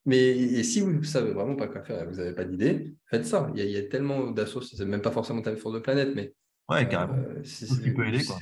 [0.06, 3.26] Mais et si vous ne savez vraiment pas quoi faire, vous n'avez pas d'idée, faites
[3.26, 3.52] ça.
[3.56, 6.34] Il y, a, tellement d'assos, c'est même pas forcément Time for the Planet, mais
[6.70, 7.16] Ouais, carrément.
[7.16, 7.42] Euh,
[7.84, 8.38] tu peux aider, quoi.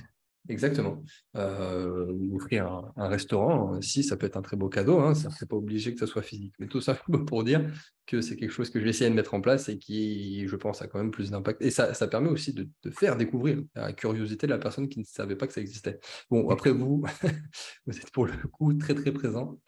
[0.50, 1.04] Exactement.
[1.36, 5.48] Euh, offrir un, restaurant, si ça peut être un très beau cadeau, hein, ça n'est
[5.48, 6.54] pas obligé que ça soit physique.
[6.60, 7.70] Mais tout ça pour dire
[8.06, 10.56] que c'est quelque chose que je vais essayer de mettre en place et qui, je
[10.56, 11.62] pense, a quand même plus d'impact.
[11.62, 15.06] Et ça, ça, permet aussi de, faire découvrir la curiosité de la personne qui ne
[15.06, 16.00] savait pas que ça existait.
[16.30, 17.04] Bon, après vous,
[17.86, 19.60] vous êtes pour le coup très très présent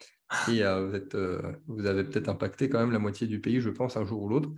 [0.48, 3.60] et euh, vous, êtes, euh, vous avez peut-être impacté quand même la moitié du pays,
[3.60, 4.50] je pense, un jour ou l'autre.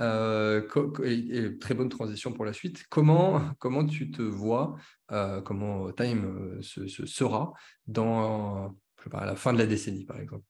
[0.00, 0.62] Euh,
[1.04, 2.84] et, très bonne transition pour la suite.
[2.88, 4.76] Comment, comment tu te vois,
[5.12, 7.52] euh, comment Time euh, sera
[7.86, 8.74] dans
[9.12, 10.44] à la fin de la décennie, par exemple?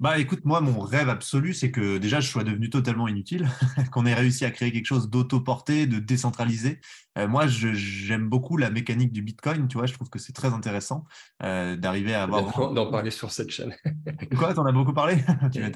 [0.00, 3.48] Bah écoute, moi, mon rêve absolu, c'est que déjà, je sois devenu totalement inutile,
[3.92, 6.80] qu'on ait réussi à créer quelque chose d'auto-porté, de décentralisé.
[7.18, 10.52] Euh, moi, j'aime beaucoup la mécanique du Bitcoin, tu vois, je trouve que c'est très
[10.52, 11.04] intéressant
[11.42, 12.72] euh, d'arriver à avoir...
[12.72, 13.74] D'en parler sur cette chaîne.
[14.38, 15.16] Quoi, t'en as beaucoup parlé?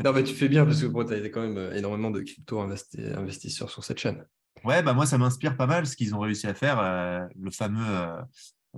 [0.04, 2.20] Non, mais tu fais bien, parce que bon, tu as quand même euh, énormément de
[2.20, 4.24] crypto-investisseurs sur cette chaîne.
[4.62, 8.08] Ouais, bah moi, ça m'inspire pas mal ce qu'ils ont réussi à faire, le fameux...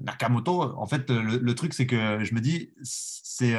[0.00, 3.54] Nakamoto, en fait, le, le truc, c'est que je me dis, c'est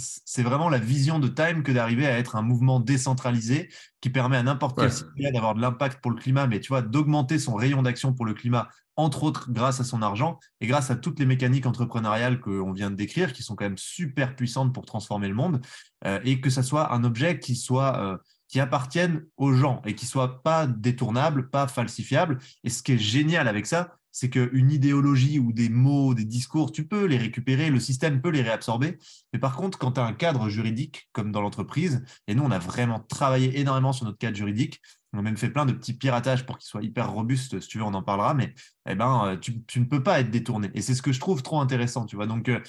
[0.00, 3.68] c'est vraiment la vision de Time que d'arriver à être un mouvement décentralisé
[4.00, 6.82] qui permet à n'importe quel citoyen d'avoir de l'impact pour le climat, mais tu vois,
[6.82, 10.90] d'augmenter son rayon d'action pour le climat, entre autres grâce à son argent et grâce
[10.90, 14.74] à toutes les mécaniques entrepreneuriales qu'on vient de décrire, qui sont quand même super puissantes
[14.74, 15.60] pour transformer le monde,
[16.06, 18.16] euh, et que ça soit un objet qui soit euh,
[18.48, 22.38] qui appartienne aux gens et qui soit pas détournable, pas falsifiable.
[22.64, 26.72] Et ce qui est génial avec ça, c'est qu'une idéologie ou des mots, des discours,
[26.72, 28.98] tu peux les récupérer, le système peut les réabsorber.
[29.32, 32.50] Mais par contre, quand tu as un cadre juridique, comme dans l'entreprise, et nous, on
[32.50, 34.80] a vraiment travaillé énormément sur notre cadre juridique,
[35.12, 37.78] on a même fait plein de petits piratages pour qu'il soit hyper robuste, si tu
[37.78, 38.54] veux, on en parlera, mais
[38.88, 40.70] eh ben, euh, tu, ne peux pas être détourné.
[40.74, 42.26] Et c'est ce que je trouve trop intéressant, tu vois.
[42.26, 42.60] Donc, euh,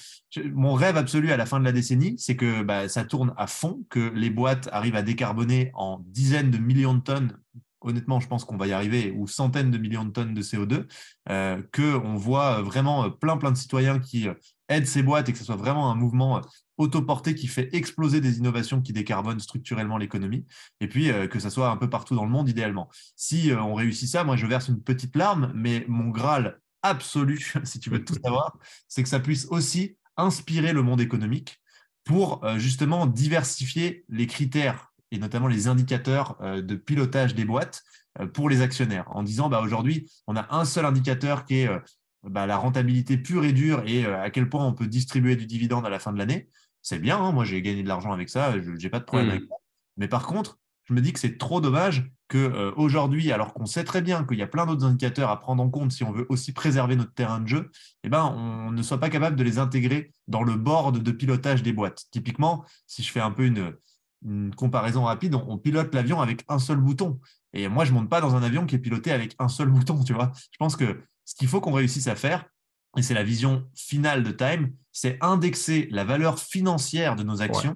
[0.52, 3.46] mon rêve absolu à la fin de la décennie, c'est que bah, ça tourne à
[3.46, 7.38] fond, que les boîtes arrivent à décarboner en dizaines de millions de tonnes
[7.84, 10.86] honnêtement, je pense qu'on va y arriver, ou centaines de millions de tonnes de CO2,
[11.28, 14.34] euh, qu'on voit vraiment plein, plein de citoyens qui euh,
[14.68, 16.40] aident ces boîtes et que ce soit vraiment un mouvement euh,
[16.78, 20.46] autoporté qui fait exploser des innovations qui décarbonent structurellement l'économie,
[20.80, 22.88] et puis que ça soit un peu partout dans le monde, idéalement.
[23.14, 27.78] Si on réussit ça, moi, je verse une petite larme, mais mon Graal absolu, si
[27.78, 28.56] tu veux tout savoir,
[28.88, 31.60] c'est que ça puisse aussi inspirer le monde économique
[32.04, 37.84] pour justement diversifier les critères et notamment les indicateurs euh, de pilotage des boîtes
[38.18, 41.68] euh, pour les actionnaires, en disant bah, aujourd'hui, on a un seul indicateur qui est
[41.68, 41.78] euh,
[42.24, 45.86] bah, la rentabilité pure et dure et à quel point on peut distribuer du dividende
[45.86, 46.48] à la fin de l'année.
[46.80, 49.28] C'est bien, hein, moi j'ai gagné de l'argent avec ça, je n'ai pas de problème
[49.28, 49.30] mmh.
[49.30, 49.54] avec ça.
[49.98, 54.02] Mais par contre, je me dis que c'est trop dommage qu'aujourd'hui, alors qu'on sait très
[54.02, 56.52] bien qu'il y a plein d'autres indicateurs à prendre en compte si on veut aussi
[56.52, 57.70] préserver notre terrain de jeu,
[58.02, 61.62] eh ben, on ne soit pas capable de les intégrer dans le board de pilotage
[61.62, 62.04] des boîtes.
[62.10, 63.74] Typiquement, si je fais un peu une,
[64.24, 67.20] une comparaison rapide, on, pilote l'avion avec un seul bouton.
[67.52, 69.68] Et moi, je ne monte pas dans un avion qui est piloté avec un seul
[69.70, 70.32] bouton, tu vois.
[70.50, 72.44] Je pense que ce qu'il faut qu'on réussisse à faire,
[72.96, 77.74] et c'est la vision finale de Time, c'est indexer la valeur financière de nos actions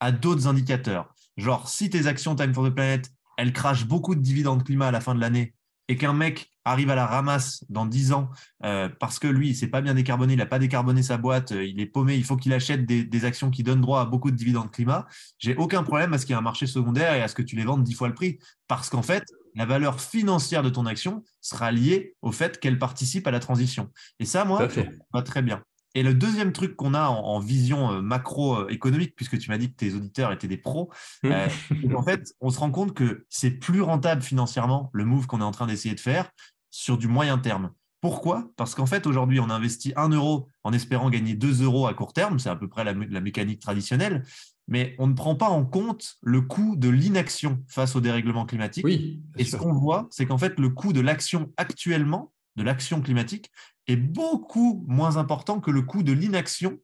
[0.00, 1.14] à d'autres indicateurs.
[1.36, 4.90] Genre, si tes actions Time for the Planet, elles crachent beaucoup de dividendes climat à
[4.90, 5.54] la fin de l'année
[5.88, 8.28] et qu'un mec arrive à la ramasse dans 10 ans
[8.64, 11.52] euh, parce que lui, il s'est pas bien décarboné, il n'a pas décarboné sa boîte,
[11.52, 14.30] euh, il est paumé, il faut qu'il achète des, actions qui donnent droit à beaucoup
[14.30, 15.06] de dividendes climat,
[15.38, 17.42] j'ai aucun problème à ce qu'il y ait un marché secondaire et à ce que
[17.42, 18.38] tu les vendes 10 fois le prix.
[18.68, 19.24] Parce qu'en fait,
[19.54, 23.90] la valeur financière de ton action sera liée au fait qu'elle participe à la transition.
[24.20, 25.62] Et ça, moi, ça va très bien.
[25.94, 29.76] Et le deuxième truc qu'on a en, vision euh, macroéconomique, puisque tu m'as dit que
[29.76, 30.90] tes auditeurs étaient des pros,
[31.22, 31.94] mmh.
[31.96, 35.44] en fait, on se rend compte que c'est plus rentable financièrement le move qu'on est
[35.44, 36.30] en train d'essayer de faire
[36.70, 37.72] sur du moyen terme.
[38.00, 38.48] Pourquoi?
[38.56, 42.12] Parce qu'en fait, aujourd'hui, on investit 1 euro en espérant gagner 2 euros à court
[42.12, 44.24] terme, c'est à peu près la, mécanique traditionnelle,
[44.68, 48.84] mais on ne prend pas en compte le coût de l'inaction face au dérèglement climatique.
[48.84, 53.00] Oui, et ce qu'on voit, c'est qu'en fait, le coût de l'action actuellement, de l'action
[53.00, 53.50] climatique,
[53.88, 56.78] est beaucoup moins important que le coût de l'inaction.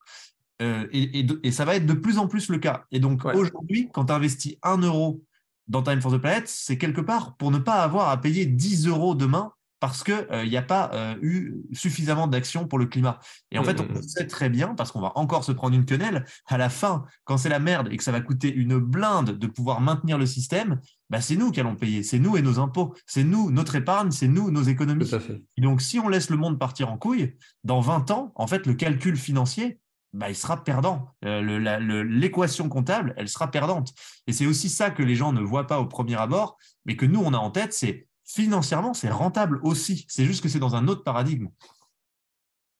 [0.63, 2.85] Euh, et, ça va être de plus en plus le cas.
[2.91, 5.23] Et donc, aujourd'hui, quand tu investis 1 euro
[5.69, 8.89] dans Time for the Planet, c'est quelque part pour ne pas avoir à payer 10
[8.89, 9.53] euros demain
[9.85, 13.19] parce qu'il n'y a pas eu suffisamment d'action pour le climat.
[13.51, 14.03] Et en mmh, fait, on mmh.
[14.03, 17.37] sait très bien, parce qu'on va encore se prendre une quenelle, à la fin, quand
[17.37, 20.81] c'est la merde et que ça va coûter une blinde de pouvoir maintenir le système,
[21.11, 24.11] bah, c'est nous qui allons payer, c'est nous et nos impôts, c'est nous, notre épargne,
[24.11, 25.11] c'est nous, nos économies.
[25.59, 28.65] Et donc, si on laisse le monde partir en couille, dans 20 ans, en fait,
[28.65, 29.81] le calcul financier,
[30.15, 31.11] bah, il sera perdant.
[31.27, 33.93] Euh, l'équation comptable, elle sera perdante.
[34.27, 37.05] Et c'est aussi ça que les gens ne voient pas au premier abord, mais que
[37.05, 40.07] nous, on a en tête, c'est financièrement, c'est rentable aussi.
[40.09, 41.49] C'est juste que c'est dans un autre paradigme.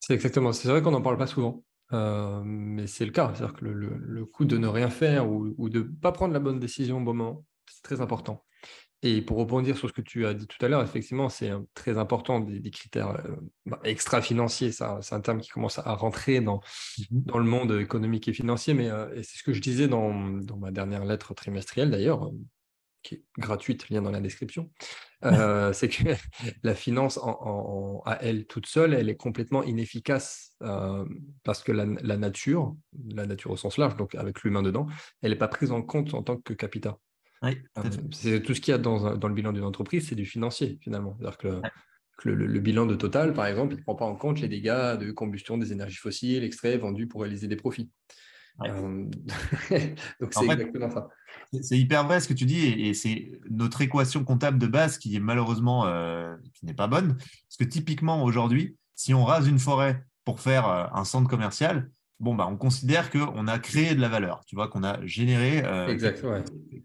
[0.01, 0.53] C'est exactement.
[0.53, 3.33] C'est vrai qu'on n'en parle pas souvent, euh, mais c'est le cas.
[3.35, 6.35] C'est-à-dire que le, le, coup de ne rien faire ou, ou de ne pas prendre
[6.35, 8.45] la bonne décision au bon moment, c'est très important.
[9.07, 11.99] Et pour rebondir sur ce que tu as dit tout à l'heure, effectivement, c'est très
[11.99, 14.73] important des, critères euh, bah, extra-financiers.
[14.73, 18.73] C'est un terme qui commence à rentrer dans, mmh dans le monde économique et financier,
[18.73, 22.31] mais euh, c'est ce que je disais dans, dans, ma dernière lettre trimestrielle d'ailleurs,
[23.05, 24.71] qui est gratuite, lien dans la description.
[25.25, 26.03] Euh, c'est que
[26.65, 30.57] la finance en, à elle toute seule, elle est complètement inefficace
[31.45, 32.75] parce que la, la, nature,
[33.09, 34.87] la nature au sens large, donc avec l'humain dedans,
[35.23, 36.95] elle n'est pas prise en compte en tant que capital.
[37.45, 40.27] Euh, c'est tout ce qu'il y a dans, dans le bilan d'une entreprise, c'est du
[40.27, 41.17] financier finalement.
[41.19, 41.61] C'est-à-dire que,
[42.25, 45.11] le, bilan de Total, par exemple, il ne prend pas en compte les dégâts de
[45.11, 47.91] combustion des énergies fossiles, extraits, vendus pour réaliser des profits.
[48.63, 49.05] Euh,
[50.21, 51.09] donc c'est exactement ça.
[51.61, 55.17] C'est hyper vrai ce que tu dis, et, c'est notre équation comptable de base qui
[55.17, 57.17] est malheureusement euh, qui n'est pas bonne.
[57.17, 61.91] Parce que typiquement aujourd'hui, si on rase une forêt pour faire un centre commercial,
[62.21, 65.63] bon, bah, on considère qu'on a créé de la valeur, tu vois, qu'on a généré.
[65.65, 66.25] Euh, exact,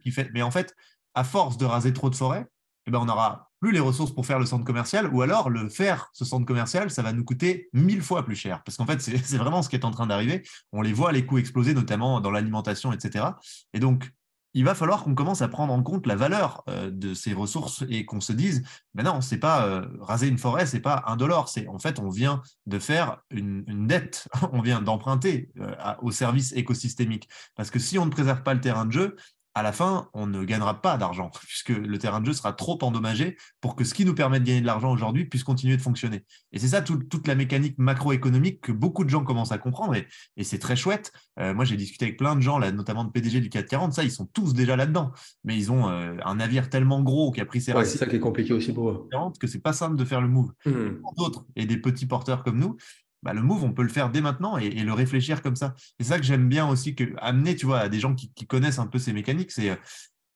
[0.01, 0.29] qui fait...
[0.33, 0.75] Mais en fait,
[1.13, 2.45] à force de raser trop de forêts,
[2.85, 5.69] eh ben, on n'aura plus les ressources pour faire le centre commercial, ou alors le
[5.69, 8.63] faire, ce centre commercial, ça va nous coûter mille fois plus cher.
[8.63, 10.43] Parce qu'en fait, c'est vraiment ce qui est en train d'arriver.
[10.71, 13.25] On les voit, les coûts exploser, notamment dans l'alimentation, etc.
[13.73, 14.11] Et donc,
[14.53, 17.83] il va falloir qu'on commence à prendre en compte la valeur euh, de ces ressources
[17.89, 18.63] et qu'on se dise,
[18.95, 21.99] ben non, c'est pas euh, raser une forêt, c'est pas un dollar, c'est en fait
[21.99, 27.29] on vient de faire une, dette, on vient d'emprunter euh, au service écosystémique.
[27.55, 29.15] Parce que si on ne préserve pas le terrain de jeu,
[29.59, 32.77] à la fin, on ne gagnera pas d'argent, puisque le terrain de jeu sera trop
[32.81, 35.81] endommagé pour que ce qui nous permet de gagner de l'argent aujourd'hui puisse continuer de
[35.81, 36.25] fonctionner.
[36.51, 40.07] Et c'est ça toute la mécanique macroéconomique que beaucoup de gens commencent à comprendre, et,
[40.43, 41.11] c'est très chouette.
[41.39, 44.03] Euh, moi, j'ai discuté avec plein de gens, là, notamment de PDG du 440, ça,
[44.03, 45.11] ils sont tous déjà là-dedans,
[45.43, 48.05] mais ils ont euh, un navire tellement gros qui a pris ses ouais, C'est ça
[48.05, 49.09] qui est compliqué aussi pour eux.
[49.39, 50.51] Que c'est pas simple de faire le move.
[50.65, 51.01] Mmh.
[51.17, 52.77] D'autres, et des petits porteurs comme nous,
[53.23, 55.75] bah, le move, on peut le faire dès maintenant et, le réfléchir comme ça.
[55.99, 58.87] C'est ça que j'aime bien aussi, amener tu vois, à des gens qui, connaissent un
[58.87, 59.75] peu ces mécaniques, c'est euh,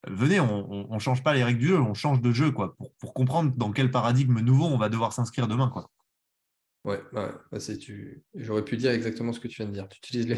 [0.08, 2.94] venez, on ne change pas les règles du jeu, on change de jeu quoi, pour,
[2.96, 5.70] pour comprendre dans quel paradigme nouveau on va devoir s'inscrire demain.
[5.70, 5.90] Quoi.
[6.86, 8.24] Ouais, ouais bah, tu...
[8.36, 9.88] j'aurais pu dire exactement ce que tu viens de dire.
[9.88, 10.38] Tu utilises les,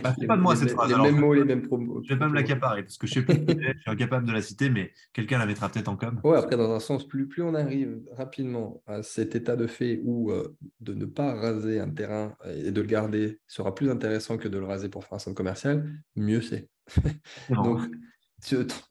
[0.00, 0.90] bah, pas de moi cette phrase.
[0.90, 2.02] Les mêmes mots, les mêmes promos.
[2.02, 4.42] Je vais pas me l'accaparer parce que je sais plus, je suis incapable de la
[4.42, 6.20] citer, mais quelqu'un la mettra peut-être en com.
[6.24, 10.00] Ouais, après, dans un sens, plus, plus on arrive rapidement à cet état de fait
[10.02, 14.38] où euh, de ne pas raser un terrain et de le garder sera plus intéressant
[14.38, 16.68] que de le raser pour faire un centre commercial, mieux c'est.
[17.50, 17.80] Donc,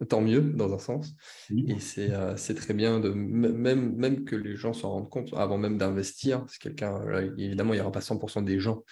[0.07, 1.13] tant mieux dans un sens.
[1.51, 5.57] Et euh, c'est très bien, de, même, même que les gens s'en rendent compte avant
[5.57, 6.45] même d'investir.
[6.59, 7.01] Quelqu'un,
[7.38, 8.83] évidemment, il n'y aura pas 100% des gens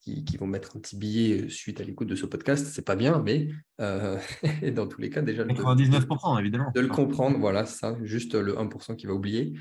[0.00, 2.66] qui, qui, vont mettre un petit billet suite à l'écoute de ce podcast.
[2.66, 3.48] C'est pas bien, mais
[3.80, 4.18] euh,
[4.74, 5.44] dans tous les cas, déjà.
[5.44, 6.70] 99%, évidemment.
[6.74, 9.54] De le comprendre, voilà, ça, juste le 1% qui va oublier,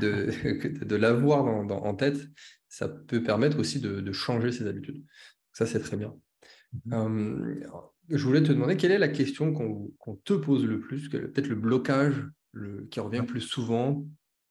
[0.00, 2.18] de, de l'avoir en tête,
[2.68, 5.02] ça peut permettre aussi de, de changer ses habitudes.
[5.52, 6.14] Ça, c'est très bien.
[6.84, 7.62] Mmh.
[8.08, 11.56] Je voulais te demander quelle est la question qu'on te pose le plus, peut-être le
[11.56, 14.04] blocage le, qui revient plus souvent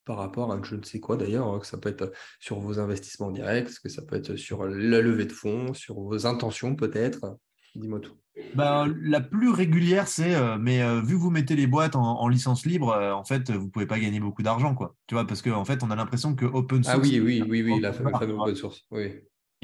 [0.04, 2.78] par rapport à je ne sais quoi d'ailleurs, hein, que ça peut être sur vos
[2.78, 7.36] investissements directs, que ça peut être sur la levée de fonds, sur vos intentions peut-être?
[7.74, 8.14] Dis-moi tout.
[8.54, 12.28] Ben, la plus régulière, c'est euh, mais euh, vu que vous mettez les boîtes en,
[12.28, 14.94] licence libre, euh, en fait, vous pouvez pas gagner beaucoup d'argent, quoi.
[15.06, 16.96] Tu vois, parce qu'en en fait, on a l'impression que open source.
[16.96, 18.84] Ah oui, oui, oui, oui, la fameuse open source.
[18.90, 19.14] Oui.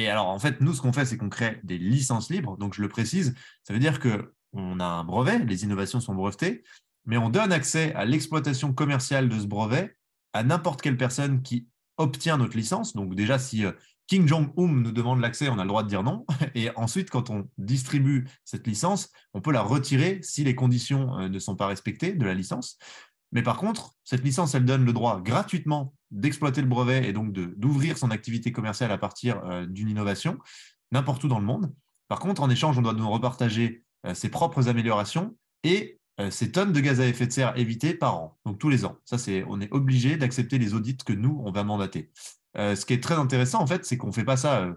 [0.02, 2.56] Et alors, en fait, nous, ce qu'on fait, c'est qu'on crée des licences libres.
[2.56, 6.64] Donc, je le précise, ça veut dire qu'on a un brevet, les innovations sont brevetées,
[7.06, 9.96] mais on donne accès à l'exploitation commerciale de ce brevet
[10.32, 12.94] à n'importe quelle personne qui obtient notre licence.
[12.94, 13.70] Donc, déjà, si euh,
[14.08, 16.26] King Jong-un nous demande l'accès, on a le droit de dire non.
[16.56, 21.28] Et ensuite, quand on distribue cette licence, on peut la retirer si les conditions euh,
[21.28, 22.76] ne sont pas respectées de la licence.
[23.32, 27.32] Mais par contre, cette licence, elle donne le droit gratuitement d'exploiter le brevet et donc
[27.32, 30.38] d'ouvrir son activité commerciale à partir euh, d'une innovation
[30.92, 31.72] n'importe où dans le monde.
[32.08, 36.52] Par contre, en échange, on doit nous repartager euh, ses propres améliorations et euh, ces
[36.52, 38.98] tonnes de gaz à effet de serre évitées par an, donc tous les ans.
[39.06, 42.10] Ça, c'est, on est obligé d'accepter les audits que nous, on va mandater.
[42.54, 44.68] ce qui est très intéressant, en fait, c'est qu'on ne fait pas ça.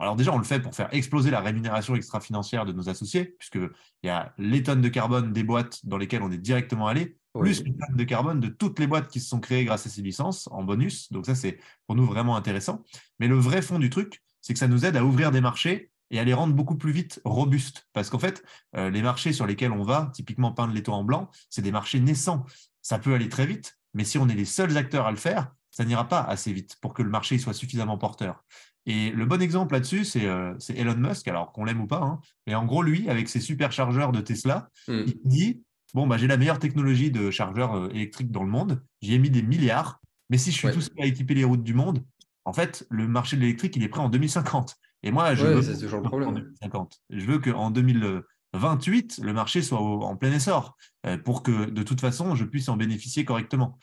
[0.00, 3.70] alors déjà, on le fait pour faire exploser la rémunération extra-financière de nos associés, puisqu'il
[4.02, 7.62] y a les tonnes de carbone des boîtes dans lesquelles on est directement allé, plus
[7.62, 10.48] les de carbone de toutes les boîtes qui se sont créées grâce à ces licences
[10.50, 11.12] en bonus.
[11.12, 12.84] Donc ça, c'est pour nous vraiment intéressant.
[13.18, 15.90] Mais le vrai fond du truc, c'est que ça nous aide à ouvrir des marchés
[16.10, 17.86] et à les rendre beaucoup plus vite robustes.
[17.92, 18.42] Parce qu'en fait,
[18.76, 21.72] euh, les marchés sur lesquels on va, typiquement peindre les toits en blanc, c'est des
[21.72, 22.44] marchés naissants.
[22.82, 25.52] Ça peut aller très vite, mais si on est les seuls acteurs à le faire,
[25.70, 28.44] ça n'ira pas assez vite pour que le marché soit suffisamment porteur.
[28.86, 32.00] Et le bon exemple là-dessus, c'est euh, Elon Musk, alors qu'on l'aime ou pas.
[32.02, 32.20] Hein.
[32.46, 35.04] Et en gros, lui, avec ses superchargeurs de Tesla, hmm.
[35.06, 35.62] il dit
[35.94, 39.18] Bon, bah, j'ai la meilleure technologie de chargeur euh, électrique dans le monde, j'y ai
[39.18, 42.04] mis des milliards, mais si je suis tout seul à équiper les routes du monde,
[42.44, 44.76] en fait, le marché de l'électrique, il est prêt en 2050.
[45.02, 47.00] Et moi, je veux, en 2050.
[47.10, 50.76] je veux qu'en 2028, le marché soit en plein essor
[51.06, 53.78] euh, pour que, de toute façon, je puisse en bénéficier correctement.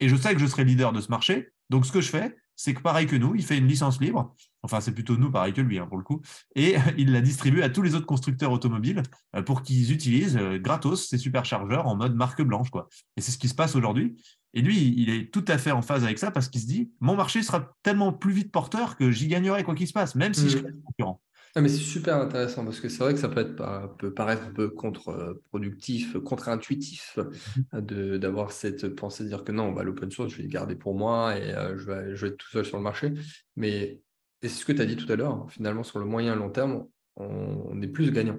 [0.00, 1.52] Et je sais que je serai leader de ce marché.
[1.70, 4.34] Donc, ce que je fais, c'est que pareil que nous, il fait une licence libre.
[4.62, 6.20] Enfin, c'est plutôt nous, pareil que lui, hein, pour le coup.
[6.54, 9.02] Et il la distribue à tous les autres constructeurs automobiles
[9.34, 12.70] euh, pour qu'ils utilisent euh, gratos ces superchargeurs en mode marque blanche.
[12.70, 12.88] Quoi.
[13.16, 14.16] Et c'est ce qui se passe aujourd'hui.
[14.54, 16.92] Et lui, il est tout à fait en phase avec ça parce qu'il se dit
[17.00, 20.34] mon marché sera tellement plus vite porteur que j'y gagnerai quoi qu'il se passe, même
[20.34, 20.60] si je mmh.
[20.60, 21.20] suis concurrent.
[21.54, 24.44] Ah, mais c'est super intéressant parce que c'est vrai que ça peut, être, peut paraître
[24.44, 28.16] un peu contre-productif, contre-intuitif mmh.
[28.16, 30.96] d'avoir cette pensée de dire que non, bah, l'open source, je vais le garder pour
[30.96, 33.12] moi et je, vais, je, vais, être tout seul sur le marché.
[33.56, 34.00] Mais
[34.40, 36.50] c'est ce que tu as dit tout à l'heure, finalement, sur le moyen et long
[36.50, 36.86] terme,
[37.16, 38.38] on, est plus gagnant.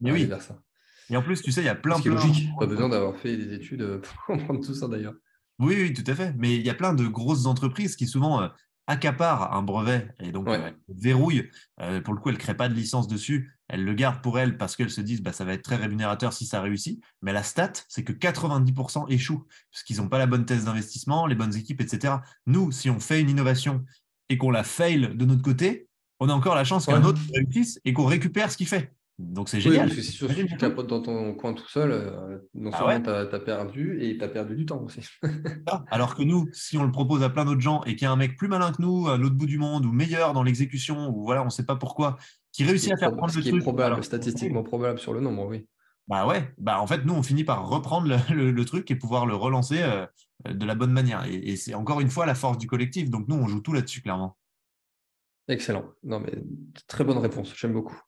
[0.00, 0.24] Mais oui.
[0.24, 0.58] Vers ça.
[1.10, 2.08] Et en plus, tu sais, il y a plein de.
[2.08, 5.14] logique, pas besoin d'avoir fait des études pour comprendre tout ça d'ailleurs.
[5.58, 6.34] Oui, oui, tout à fait.
[6.38, 8.48] Mais il y a plein de grosses entreprises qui souvent
[8.86, 11.50] accapare un brevet et donc euh, verrouille.
[11.80, 13.56] Euh, pour le coup, elle ne crée pas de licence dessus.
[13.68, 16.32] Elle le garde pour elle parce qu'elle se disent bah, ça va être très rémunérateur
[16.32, 17.02] si ça réussit.
[17.22, 21.26] Mais la stat, c'est que 90% échouent parce qu'ils n'ont pas la bonne thèse d'investissement,
[21.26, 22.16] les bonnes équipes, etc.
[22.46, 23.84] Nous, si on fait une innovation
[24.28, 25.88] et qu'on la fail de notre côté,
[26.20, 28.94] on a encore la chance qu'un autre réussisse et qu'on récupère ce qu'il fait.
[29.18, 29.90] Donc c'est génial.
[29.92, 33.00] c'est sûr que si tu capotes dans ton coin tout seul, euh, non ah seulement
[33.00, 35.00] tu as, perdu et tu as perdu du temps aussi.
[35.90, 38.10] Alors que nous, si on le propose à plein d'autres gens et qu'il y a
[38.10, 41.10] un mec plus malin que nous à l'autre bout du monde ou meilleur dans l'exécution
[41.10, 42.16] ou voilà, on ne sait pas pourquoi,
[42.50, 43.54] qui réussit à faire prendre le truc.
[43.54, 45.68] Est probable, statistiquement probable sur le nombre, oui.
[46.08, 49.36] Bah ouais, bah en fait, nous, on finit par reprendre le, truc et pouvoir le
[49.36, 50.06] relancer euh,
[50.52, 51.24] de la bonne manière.
[51.24, 53.10] et c'est encore une fois la force du collectif.
[53.10, 54.36] Donc nous, on joue tout là-dessus, clairement.
[55.48, 55.92] Excellent.
[56.02, 56.32] Non, mais
[56.86, 57.54] très bonne réponse.
[57.56, 58.00] J'aime beaucoup.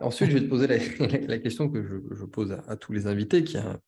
[0.00, 3.56] Ensuite, je vais te poser la, question que je, pose à, tous les invités, qui
[3.58, 3.78] est un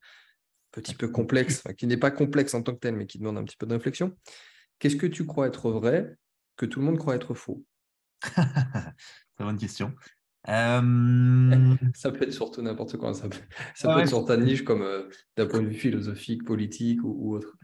[0.70, 3.44] petit peu complexe, qui n'est pas complexe en tant que tel, mais qui demande un
[3.44, 4.16] petit peu de réflexion.
[4.78, 6.14] Qu'est-ce que tu crois être vrai
[6.56, 7.64] que tout le monde croit être faux?
[8.22, 8.94] Très
[9.38, 9.94] bonne question.
[10.48, 13.14] Euh, ça peut être surtout n'importe quoi.
[13.14, 17.34] Ça peut, être sur ta niche, comme euh, d'un point de vue philosophique, politique ou
[17.34, 17.56] autre.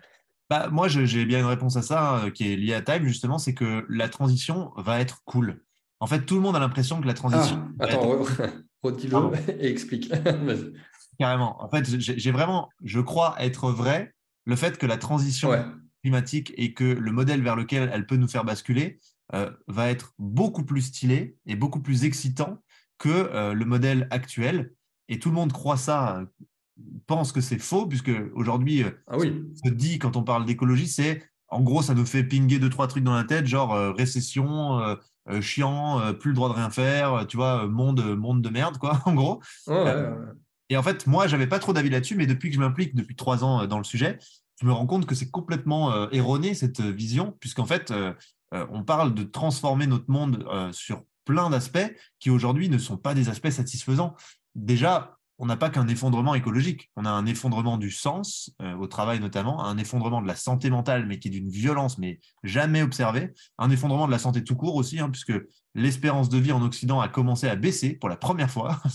[0.48, 3.38] Bah, moi, j'ai bien une réponse à ça hein, qui est liée à Time, justement,
[3.38, 5.62] c'est que la transition va être cool.
[5.98, 7.68] En fait, tout le monde a l'impression que la transition.
[7.80, 8.22] Ah, attends,
[8.82, 9.16] redis-le
[9.60, 10.12] et explique.
[11.18, 11.62] Carrément.
[11.62, 15.50] En fait, j'ai vraiment, je crois être vrai le fait que la transition
[16.02, 19.00] climatique et que le modèle vers lequel elle peut nous faire basculer
[19.34, 22.62] euh, va être beaucoup plus stylé et beaucoup plus excitant
[22.98, 24.72] que euh, le modèle actuel.
[25.08, 26.22] Et tout le monde croit ça
[27.06, 29.44] pense que c'est faux, puisque aujourd'hui, euh, ah oui.
[29.62, 32.68] ce se dit quand on parle d'écologie, c'est en gros, ça nous fait pinguer deux,
[32.68, 36.70] trois trucs dans la tête, genre euh, récession, euh, chiant, plus le droit de rien
[36.70, 39.40] faire, tu vois, monde, monde de merde, quoi, en gros.
[40.68, 43.16] et en fait, moi, j'avais pas trop d'avis là-dessus, mais depuis que je m'implique depuis
[43.16, 44.18] trois ans dans le sujet,
[44.60, 47.92] je me rends compte que c'est complètement erroné cette vision, puisqu'en fait,
[48.52, 53.28] on parle de transformer notre monde sur plein d'aspects qui aujourd'hui ne sont pas des
[53.28, 54.14] aspects satisfaisants.
[54.54, 58.86] Déjà, on n'a pas qu'un effondrement écologique, on a un effondrement du sens, euh, au
[58.86, 62.82] travail notamment, un effondrement de la santé mentale, mais qui est d'une violence, mais jamais
[62.82, 65.34] observée, un effondrement de la santé tout court aussi, hein, puisque
[65.74, 68.80] l'espérance de vie en Occident a commencé à baisser pour la première fois.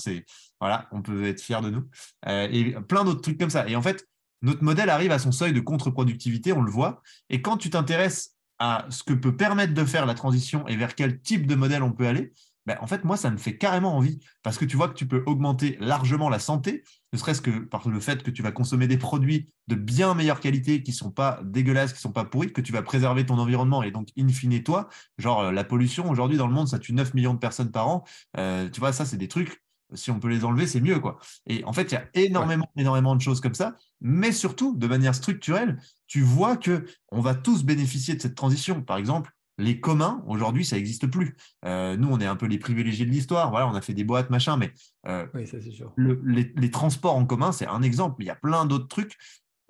[0.59, 1.87] Voilà, on peut être fier de nous,
[2.27, 3.67] euh, et plein d'autres trucs comme ça.
[3.67, 4.07] Et en fait,
[4.43, 7.01] notre modèle arrive à son seuil de contre-productivité, on le voit.
[7.31, 10.93] Et quand tu t'intéresses à ce que peut permettre de faire la transition et vers
[10.93, 12.31] quel type de modèle on peut aller,
[12.65, 15.07] ben, en fait, moi, ça me fait carrément envie parce que tu vois que tu
[15.07, 18.87] peux augmenter largement la santé, ne serait-ce que par le fait que tu vas consommer
[18.87, 22.25] des produits de bien meilleure qualité qui ne sont pas dégueulasses, qui ne sont pas
[22.25, 25.63] pourris, que tu vas préserver ton environnement et donc, in fine, toi, genre euh, la
[25.63, 28.03] pollution, aujourd'hui, dans le monde, ça tue 9 millions de personnes par an.
[28.37, 29.61] Euh, tu vois, ça, c'est des trucs,
[29.93, 30.99] si on peut les enlever, c'est mieux.
[30.99, 31.19] quoi.
[31.47, 34.87] Et en fait, il y a énormément, énormément de choses comme ça, mais surtout, de
[34.87, 38.81] manière structurelle, tu vois que on va tous bénéficier de cette transition.
[38.81, 39.31] Par exemple,
[39.61, 41.35] les communs, aujourd'hui, ça n'existe plus.
[41.65, 43.51] Euh, nous, on est un peu les privilégiés de l'histoire.
[43.51, 44.73] Voilà, on a fait des boîtes, machin, mais
[45.07, 45.25] euh,
[45.97, 48.21] les, transports en commun, c'est un exemple.
[48.23, 49.17] Il y a plein d'autres trucs.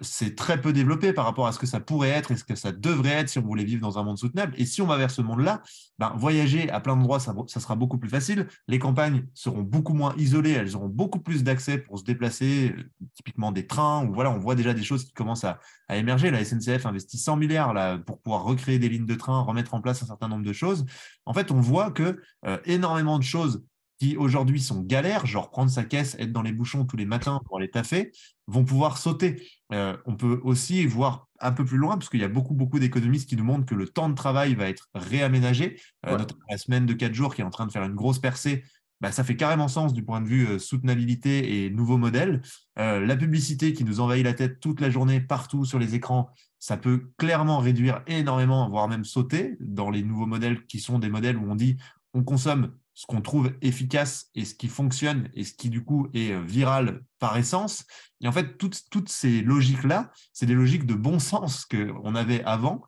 [0.02, 2.56] C'est très peu développé par rapport à ce que ça pourrait être et ce que
[2.56, 4.54] ça devrait être si on voulait vivre dans un monde soutenable.
[4.58, 5.62] Et si on va vers ce monde-là,
[6.00, 8.48] ben, voyager à plein d'endroits, ça, ça, sera beaucoup plus facile.
[8.68, 13.08] Les campagnes seront beaucoup moins isolées, elles auront beaucoup plus d'accès pour se déplacer, euh,
[13.14, 15.60] typiquement des trains, ou voilà, on voit déjà des choses qui commencent à,
[15.94, 16.32] émerger.
[16.32, 19.82] La SNCF investit 100 milliards là, pour pouvoir recréer des lignes de train, remettre en
[19.82, 20.86] place un certain nombre de choses.
[21.26, 23.62] En fait, on voit que euh, énormément de choses
[24.02, 27.40] qui aujourd'hui sont galères, genre prendre sa caisse, être dans les bouchons tous les matins
[27.46, 28.12] pour aller taffer,
[28.48, 29.48] vont pouvoir sauter.
[29.74, 32.80] Euh, on peut aussi voir un peu plus loin, parce qu'il y a beaucoup, beaucoup
[32.80, 36.58] d'économistes qui nous montrent que le temps de travail va être réaménagé, euh, notamment la
[36.58, 38.64] semaine de 4 jours qui est en train de faire une grosse percée.
[39.02, 42.42] Bah, ça fait carrément sens du point de vue euh, soutenabilité et nouveau modèle.
[42.78, 46.76] la publicité qui nous envahit la tête toute la journée partout sur les écrans, ça
[46.76, 51.38] peut clairement réduire énormément, voire même sauter dans les nouveaux modèles qui sont des modèles
[51.38, 51.78] où on dit
[52.14, 56.08] on consomme ce qu'on trouve efficace et ce qui fonctionne et ce qui du coup
[56.14, 57.86] est euh, viral par essence.
[58.22, 62.44] Et en fait, toutes, toutes ces logiques-là, c'est des logiques de bon sens qu'on avait
[62.44, 62.84] avant,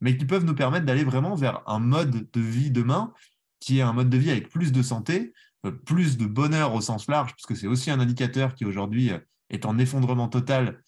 [0.00, 3.12] mais qui peuvent nous permettre d'aller vraiment vers un mode de vie demain
[3.60, 5.32] qui est un mode de vie avec plus de santé,
[5.66, 9.18] euh, plus de bonheur au sens large, puisque c'est aussi un indicateur qui aujourd'hui euh,
[9.50, 10.80] est en effondrement total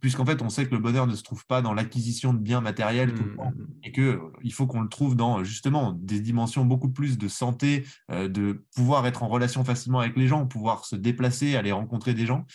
[0.00, 2.60] puisqu'en fait, on sait que le bonheur ne se trouve pas dans l'acquisition de biens
[2.60, 3.74] matériels tout le temps, mmh, mmh.
[3.84, 7.86] et qu'il euh, faut qu'on le trouve dans justement des dimensions beaucoup plus de santé,
[8.10, 12.14] euh, de pouvoir être en relation facilement avec les gens, pouvoir se déplacer, aller rencontrer
[12.14, 12.46] des gens.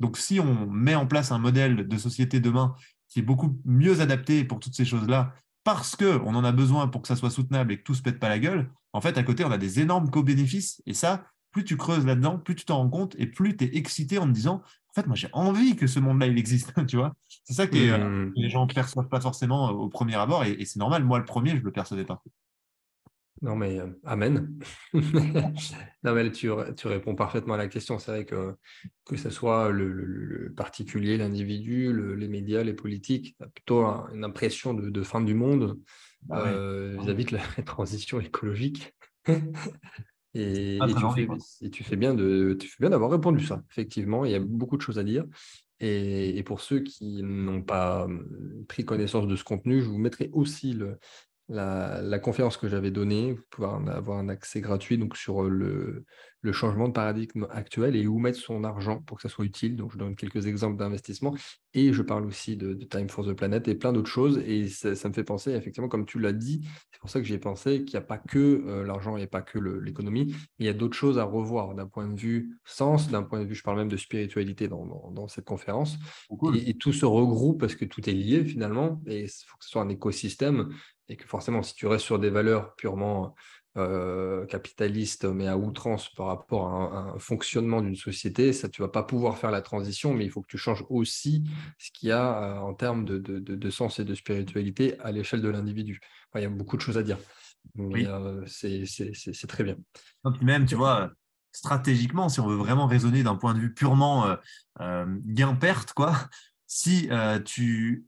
[0.00, 2.74] Donc, si on met en place un modèle de société demain
[3.08, 7.02] qui est beaucoup mieux adapté pour toutes ces choses-là, parce qu'on en a besoin pour
[7.02, 9.22] que ça soit soutenable et que tout se pète pas la gueule, en fait, à
[9.22, 10.82] côté, on a des énormes co-bénéfices.
[10.86, 13.76] Et ça, plus tu creuses là-dedans, plus tu t'en rends compte et plus tu es
[13.76, 16.96] excité en te disant en fait, moi, j'ai envie que ce monde-là, il existe, tu
[16.96, 17.14] vois.
[17.44, 18.32] C'est ça que euh, mmh.
[18.34, 21.04] les gens ne perçoivent pas forcément euh, au premier abord, et, c'est normal.
[21.04, 22.22] Moi, le premier, je ne le percevais pas.
[23.42, 24.52] Non, mais euh, Amen.
[24.92, 27.98] non, mais tu, tu, réponds parfaitement à la question.
[27.98, 28.54] C'est vrai que
[29.06, 34.74] que ce soit le, particulier, l'individu, les médias, les politiques, tu as plutôt une impression
[34.74, 35.78] de, fin du monde
[36.24, 36.52] bah
[36.98, 38.94] vis-à-vis de la transition écologique.
[40.34, 40.78] Et,
[41.72, 43.62] tu fais, bien de, tu fais bien d'avoir répondu ça.
[43.70, 45.24] Effectivement, il y a beaucoup de choses à dire.
[45.80, 50.30] Et, pour ceux qui n'ont pas hum, pris connaissance de ce contenu, je vous mettrai
[50.32, 50.98] aussi le,
[51.50, 53.32] la, conférence que j'avais donnée.
[53.32, 56.04] Vous pouvez avoir un accès gratuit donc sur le,
[56.42, 59.76] le changement de paradigme actuel et où mettre son argent pour que ça soit utile.
[59.76, 61.34] Donc, je donne quelques exemples d'investissement
[61.74, 64.38] et je parle aussi de, Time for the Planet et plein d'autres choses.
[64.38, 67.38] Et ça, me fait penser, effectivement, comme tu l'as dit, c'est pour ça que j'ai
[67.38, 70.72] pensé qu'il n'y a pas que euh, l'argent et pas que l'économie, il y a
[70.72, 73.78] d'autres choses à revoir d'un point de vue sens, d'un point de vue, je parle
[73.78, 75.98] même de spiritualité dans, dans, cette conférence.
[76.54, 79.64] Et, et, tout se regroupe parce que tout est lié finalement et il faut que
[79.64, 80.70] ce soit un écosystème
[81.10, 83.34] et que forcément, si tu restes sur des valeurs purement
[83.76, 88.88] euh, capitaliste, mais à outrance par rapport à un, fonctionnement d'une société, ça, tu vas
[88.88, 91.44] pas pouvoir faire la transition, mais il faut que tu changes aussi
[91.78, 95.10] ce qu'il y a euh, en termes de, de, de, sens et de spiritualité à
[95.10, 96.00] l'échelle de l'individu.
[96.36, 97.18] il y a beaucoup de choses à dire,
[97.74, 99.76] mais euh, c'est très bien.
[100.42, 101.10] même, tu vois,
[101.50, 104.36] stratégiquement, si on veut vraiment raisonner d'un point de vue purement
[104.78, 106.14] gain-perte, quoi,
[106.66, 107.08] si
[107.44, 108.04] tu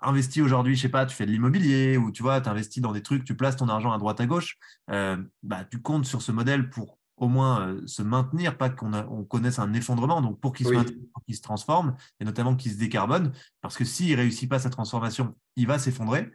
[0.00, 2.92] investis aujourd'hui, je sais pas, tu fais de l'immobilier ou tu vois, tu investis dans
[2.92, 4.58] des trucs, tu places ton argent à droite à gauche,
[4.90, 8.92] euh, bah, tu comptes sur ce modèle pour au moins euh, se maintenir, pas qu'on
[8.92, 13.32] on connaisse un effondrement, donc pour qu'il se transforme et notamment qu'il se décarbone,
[13.62, 16.30] parce que s'il ne réussit pas sa transformation, il va s'effondrer.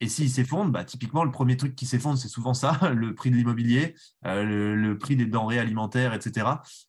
[0.00, 3.30] Et s'il s'effondre, bah, typiquement, le premier truc qui s'effondre, c'est souvent ça, le prix
[3.30, 3.94] de l'immobilier,
[4.26, 6.46] euh, le, prix des denrées alimentaires, etc.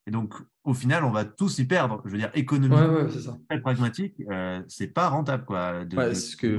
[0.08, 0.34] Et donc,
[0.66, 2.01] au final, on va tous y perdre.
[2.05, 5.45] Je veux dire, économiquement, c'est très pragmatique, euh, c'est pas rentable.
[5.45, 6.58] Quoi, ce, que,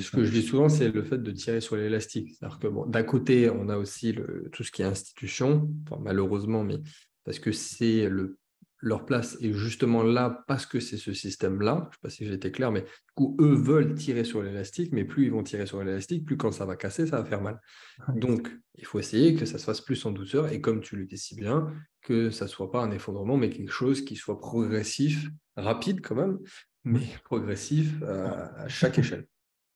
[0.00, 2.34] ce que je dis souvent, c'est le fait de tirer sur l'élastique.
[2.36, 5.70] C'est-à-dire que bon, d'un côté, on a aussi le, tout ce qui est institution,
[6.00, 6.78] malheureusement, mais
[7.24, 8.38] parce que c'est le
[8.80, 11.76] leur place est justement là parce que c'est ce système-là.
[11.76, 14.42] Je ne sais pas si j'ai été clair, mais du coup, eux veulent tirer sur
[14.42, 17.24] l'élastique, mais plus ils vont tirer sur l'élastique, plus quand ça va casser, ça va
[17.24, 17.60] faire mal.
[18.14, 21.06] Donc, il faut essayer que ça se fasse plus en douceur et comme tu le
[21.06, 21.72] dis si bien,
[22.02, 26.14] que ça ne soit pas un effondrement, mais quelque chose qui soit progressif, rapide quand
[26.14, 26.38] même,
[26.84, 29.26] mais progressif euh, à, chaque échelle.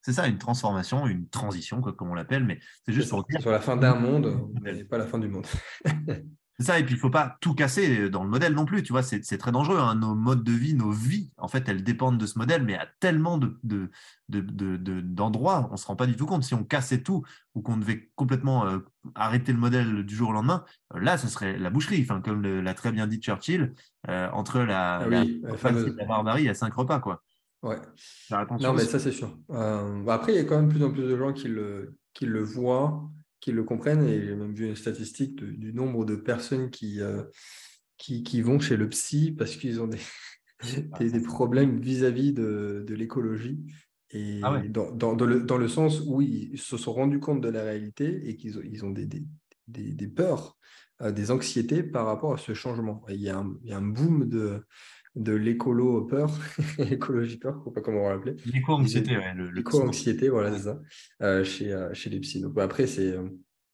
[0.03, 3.41] C'est ça, une transformation, une transition, comme on l'appelle, mais c'est juste pour dire.
[3.41, 5.47] Sur la fin d'un monde, mais pas la fin du monde.
[6.61, 8.83] C'est ça, et puis il ne faut pas tout casser dans le modèle non plus,
[8.83, 9.79] tu vois, c'est très dangereux.
[9.79, 9.95] Hein.
[9.95, 12.87] Nos modes de vie, nos vies, en fait, elles dépendent de ce modèle, mais à
[13.01, 13.57] tellement d'endroits,
[14.29, 16.45] de, de, on ne se rend pas du tout compte.
[16.45, 18.81] Si on cassait tout ou qu'on devait complètement euh,
[19.15, 22.03] arrêter le modèle du jour au lendemain, euh, là, ce serait la boucherie.
[22.03, 23.73] Enfin, comme l'a très bien dit Churchill,
[24.11, 27.23] euh, entre la, ah la, la, barbarie, il y a cinq repas, quoi.
[27.63, 27.79] Ouais.
[28.61, 29.35] Non, mais ça, c'est sûr.
[29.49, 32.27] Bah, après, il y a quand même plus en plus de gens qui le, qui
[32.27, 34.07] le voient qui le comprennent.
[34.07, 37.23] Et j'ai même vu une statistique du nombre de personnes qui, euh,
[37.97, 40.01] qui, qui, vont chez le psy parce qu'ils ont des,
[41.01, 43.61] des, problèmes vis-à-vis de, l'écologie.
[44.11, 48.37] Et ah dans, le, sens où ils se sont rendus compte de la réalité et
[48.37, 49.09] qu'ils ont, ils ont des,
[49.69, 50.59] des, peurs,
[51.01, 53.05] euh, des anxiétés par rapport à ce changement.
[53.09, 54.65] il, y a un, boom de,
[55.17, 56.31] de l'écolo peur,
[56.79, 58.37] écologie peur, je ne sais pas comment on va l'appeler.
[58.47, 59.19] L'éco-anxiété,
[59.53, 60.81] L'éco-anxiété, voilà, c'est ça,
[61.23, 62.41] euh, chez, euh, chez les psy.
[62.41, 63.17] Donc après, c'est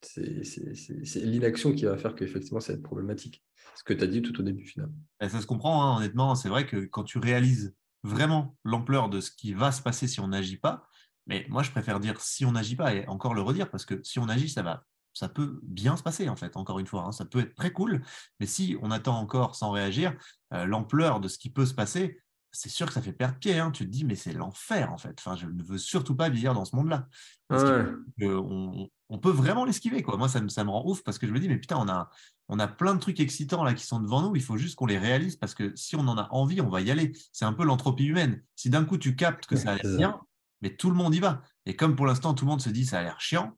[0.02, 3.42] c'est l'inaction qui va faire qu'effectivement, ça va être problématique.
[3.74, 4.94] Ce que tu as dit tout au début, finalement.
[5.20, 6.34] ça se comprend, hein, honnêtement.
[6.34, 10.20] C'est vrai que quand tu réalises vraiment l'ampleur de ce qui va se passer si
[10.20, 10.88] on n'agit pas,
[11.26, 14.00] mais moi, je préfère dire si on n'agit pas et encore le redire parce que
[14.02, 14.84] si on agit, ça va.
[15.16, 17.04] Ça peut bien se passer, en fait, encore une fois.
[17.06, 17.12] Hein.
[17.12, 18.02] ça peut être très cool,
[18.38, 20.14] mais si on attend encore sans réagir,
[20.52, 22.20] euh, l'ampleur de ce qui peut se passer,
[22.52, 23.58] c'est sûr que ça fait perdre pied.
[23.58, 23.70] Hein.
[23.70, 25.16] Tu te dis, mais c'est l'enfer, en fait.
[25.18, 27.08] Enfin, je ne veux surtout pas vivre dans ce monde-là.
[27.48, 30.02] on, peut vraiment l'esquiver.
[30.02, 30.18] Quoi.
[30.18, 31.88] Moi, ça me, ça me, rend ouf parce que je me dis, mais putain, on
[31.88, 32.10] a,
[32.48, 34.36] on a plein de trucs excitants là qui sont devant nous.
[34.36, 36.82] Il faut juste qu'on les réalise parce que si on en a envie, on va
[36.82, 37.12] y aller.
[37.32, 38.42] C'est un peu l'entropie humaine.
[38.54, 40.20] Si d'un coup, tu captes que ça a l'air bien,
[40.60, 41.42] mais tout le monde y va.
[41.64, 43.56] Et comme pour l'instant, tout le monde se dit, ça a l'air chiant,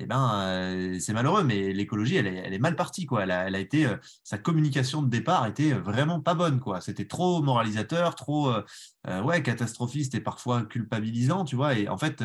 [0.00, 3.04] eh ben, euh, c'est malheureux, mais l'écologie, elle est, mal partie.
[3.04, 3.24] Quoi.
[3.24, 6.60] Elle, a, été, euh, sa communication de départ était vraiment pas bonne.
[6.60, 6.80] Quoi.
[6.80, 11.74] C'était trop moralisateur, trop euh, ouais, catastrophiste et parfois culpabilisant, tu vois.
[11.74, 12.22] Et en fait,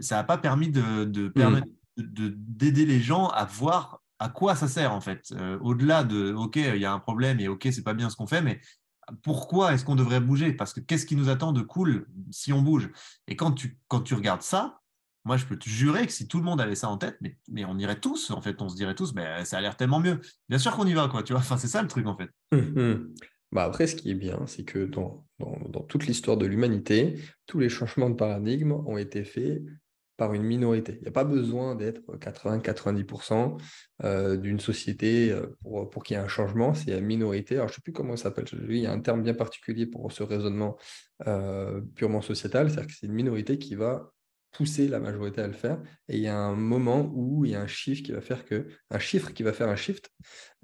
[0.00, 1.62] ça n'a pas permis de, de mmh.
[1.98, 5.34] d'aider les gens à voir à quoi ça sert, en fait.
[5.60, 8.26] Au-delà de, OK, il y a un problème et OK, c'est pas bien ce qu'on
[8.26, 8.60] fait, mais
[9.22, 10.52] pourquoi est-ce qu'on devrait bouger?
[10.52, 12.90] Parce que qu'est-ce qui nous attend de cool si on bouge?
[13.26, 14.81] Et quand tu, quand tu regardes ça,
[15.24, 17.18] moi, je peux te jurer que si tout le monde avait ça en tête,
[17.48, 20.00] mais, on irait tous, en fait, on se dirait tous, mais ça a l'air tellement
[20.00, 20.20] mieux.
[20.48, 21.40] Bien sûr qu'on y va, quoi, tu vois.
[21.40, 22.30] Enfin, c'est ça le truc, en fait.
[22.52, 23.14] Hum, hum.
[23.52, 25.26] Bah après, ce qui est bien, c'est que dans,
[25.88, 29.62] toute l'histoire de l'humanité, tous les changements de paradigme ont été faits
[30.16, 30.94] par une minorité.
[30.96, 33.58] Il n'y a pas besoin d'être 80-90%
[34.04, 37.56] euh, d'une société euh, pour, pour qu'il y ait un changement, c'est une minorité.
[37.56, 39.86] Alors, je ne sais plus comment ça s'appelle, il y a un terme bien particulier
[39.86, 40.76] pour ce raisonnement
[41.26, 44.11] euh, purement sociétal, c'est-à-dire que c'est une minorité qui va
[44.52, 45.78] pousser la majorité à le faire.
[46.08, 48.44] Et il y a un moment où il y a un chiffre qui va faire
[48.44, 50.10] que un chiffre qui va faire un shift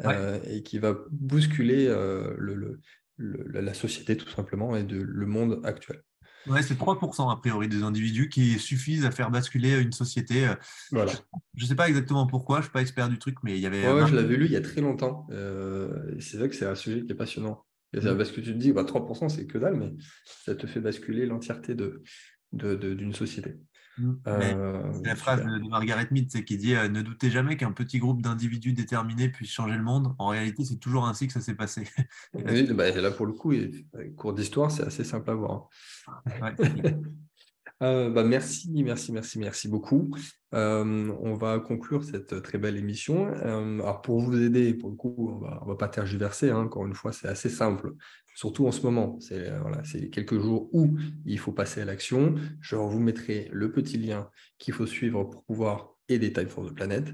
[0.05, 2.81] euh, et qui va bousculer euh, le,
[3.17, 6.03] la société tout simplement et de, le monde actuel.
[6.47, 10.47] Ouais, c'est 3% a priori des individus qui suffisent à faire basculer une société.
[10.47, 10.55] Euh,
[10.93, 11.13] voilà.
[11.57, 13.61] Je ne sais pas exactement pourquoi, je ne suis pas expert du truc, mais il
[13.61, 13.87] y avait.
[13.91, 15.27] Ouais, je l'avais lu il y a très longtemps.
[16.21, 17.65] c'est vrai que c'est un sujet qui est passionnant.
[17.95, 18.17] Mmh.
[18.17, 19.93] Parce que tu te dis, bah, 3%, c'est que dalle, mais
[20.25, 22.03] ça te fait basculer l'entièreté de,
[22.53, 23.57] d'une société.
[24.27, 28.23] Euh, la phrase de, Margaret Mead qui dit euh, Ne doutez jamais qu'un petit groupe
[28.23, 30.15] d'individus déterminés puisse changer le monde.
[30.19, 31.89] En réalité, c'est toujours ainsi que ça s'est passé.
[32.35, 33.53] oui, bah, là, pour le coup,
[34.17, 35.69] cours d'histoire, c'est assez simple à voir.
[37.83, 40.11] Euh, bah, merci, merci, merci, merci beaucoup.
[40.53, 43.27] on va conclure cette très belle émission.
[43.27, 46.51] alors pour vous aider, pour le coup, on va, va pas tergiverser.
[46.51, 47.95] Hein, encore une fois, c'est assez simple
[48.39, 49.19] surtout en ce moment.
[49.19, 52.37] C'est euh, voilà, quelques jours où il faut passer à l'action.
[52.61, 56.73] Je vous mettrai le petit lien qu'il faut suivre pour pouvoir aider Time for the
[56.73, 57.05] Planet.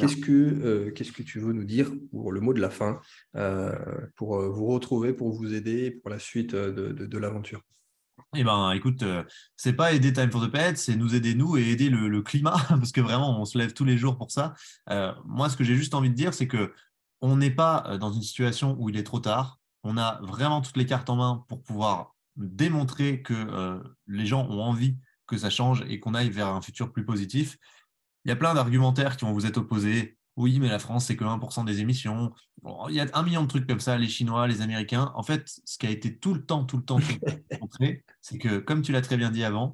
[0.00, 3.00] Qu'est-ce que, euh, qu'est-ce que tu veux nous dire pour le mot de la fin,
[3.36, 3.72] euh,
[4.16, 7.62] pour vous retrouver, pour vous aider pour la suite de, de, l'aventure?
[8.36, 9.04] Eh ben, écoute,
[9.56, 12.56] c'est pas aider Time for the Planet, c'est nous aider nous et aider le, climat,
[12.68, 14.54] parce que vraiment, on se lève tous les jours pour ça.
[15.24, 16.72] moi, ce que j'ai juste envie de dire, c'est que
[17.20, 20.78] on n'est pas dans une situation où il est trop tard on a vraiment toutes
[20.78, 23.78] les cartes en main pour pouvoir démontrer que euh,
[24.08, 27.58] les gens ont envie que ça change et qu'on aille vers un futur plus positif.
[28.24, 30.18] Il y a plein d'argumentaires qui vont vous être opposés.
[30.36, 32.32] Oui, mais la France, c'est que 1% des émissions.
[32.88, 35.12] il y a un million de trucs comme ça, les Chinois, les Américains.
[35.14, 36.98] En fait, ce qui a été tout le temps, tout le temps,
[37.60, 39.72] montré, c'est que, comme tu l'as très bien dit avant,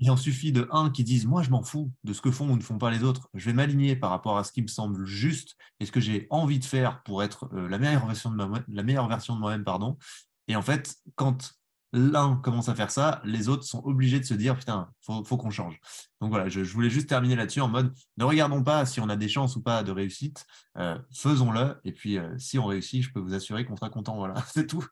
[0.00, 2.50] il en suffit de un qui disent Moi, je m'en fous de ce que font
[2.50, 3.28] ou ne font pas les autres.
[3.34, 6.26] Je vais m'aligner par rapport à ce qui me semble juste et ce que j'ai
[6.30, 9.64] envie de faire pour être euh, la meilleure version de, la meilleure version de moi-même.
[9.64, 9.96] pardon.
[10.48, 11.52] Et en fait, quand
[11.92, 15.36] l'un commence à faire ça, les autres sont obligés de se dire putain, faut, faut
[15.36, 15.80] qu'on change.
[16.20, 19.16] Donc voilà, je, voulais juste terminer là-dessus en mode ne regardons pas si on a
[19.16, 20.44] des chances ou pas de réussite,
[20.78, 21.76] euh, faisons-le.
[21.84, 24.16] Et puis euh, si on réussit, je peux vous assurer qu'on sera content.
[24.16, 24.84] Voilà, c'est tout.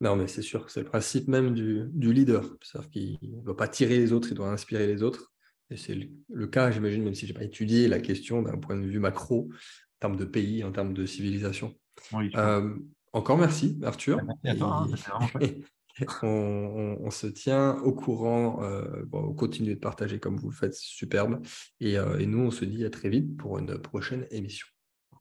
[0.00, 2.44] Non, mais c'est sûr, c'est le principe même du, leader.
[2.62, 5.32] C'est-à-dire qu'il ne doit pas tirer les autres, il doit inspirer les autres.
[5.70, 8.76] Et c'est le, cas, j'imagine, même si je n'ai pas étudié la question d'un point
[8.76, 11.74] de vue macro, en termes de pays, en termes de civilisation.
[12.12, 12.74] Euh,
[13.14, 14.20] encore merci, Arthur.
[14.24, 14.86] Merci à toi.
[15.12, 15.48] Hein,
[16.22, 18.62] on, se tient au courant.
[18.62, 21.40] Euh, bon, continuez de partager comme vous le faites, superbe.
[21.80, 24.66] Et, euh, et nous, on se dit à très vite pour une prochaine émission.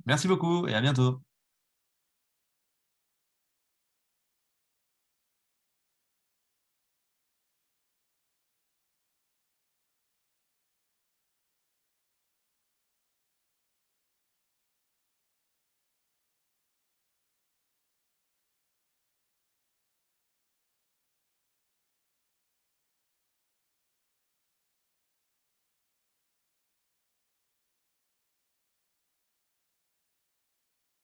[0.05, 1.21] Merci beaucoup et à bientôt.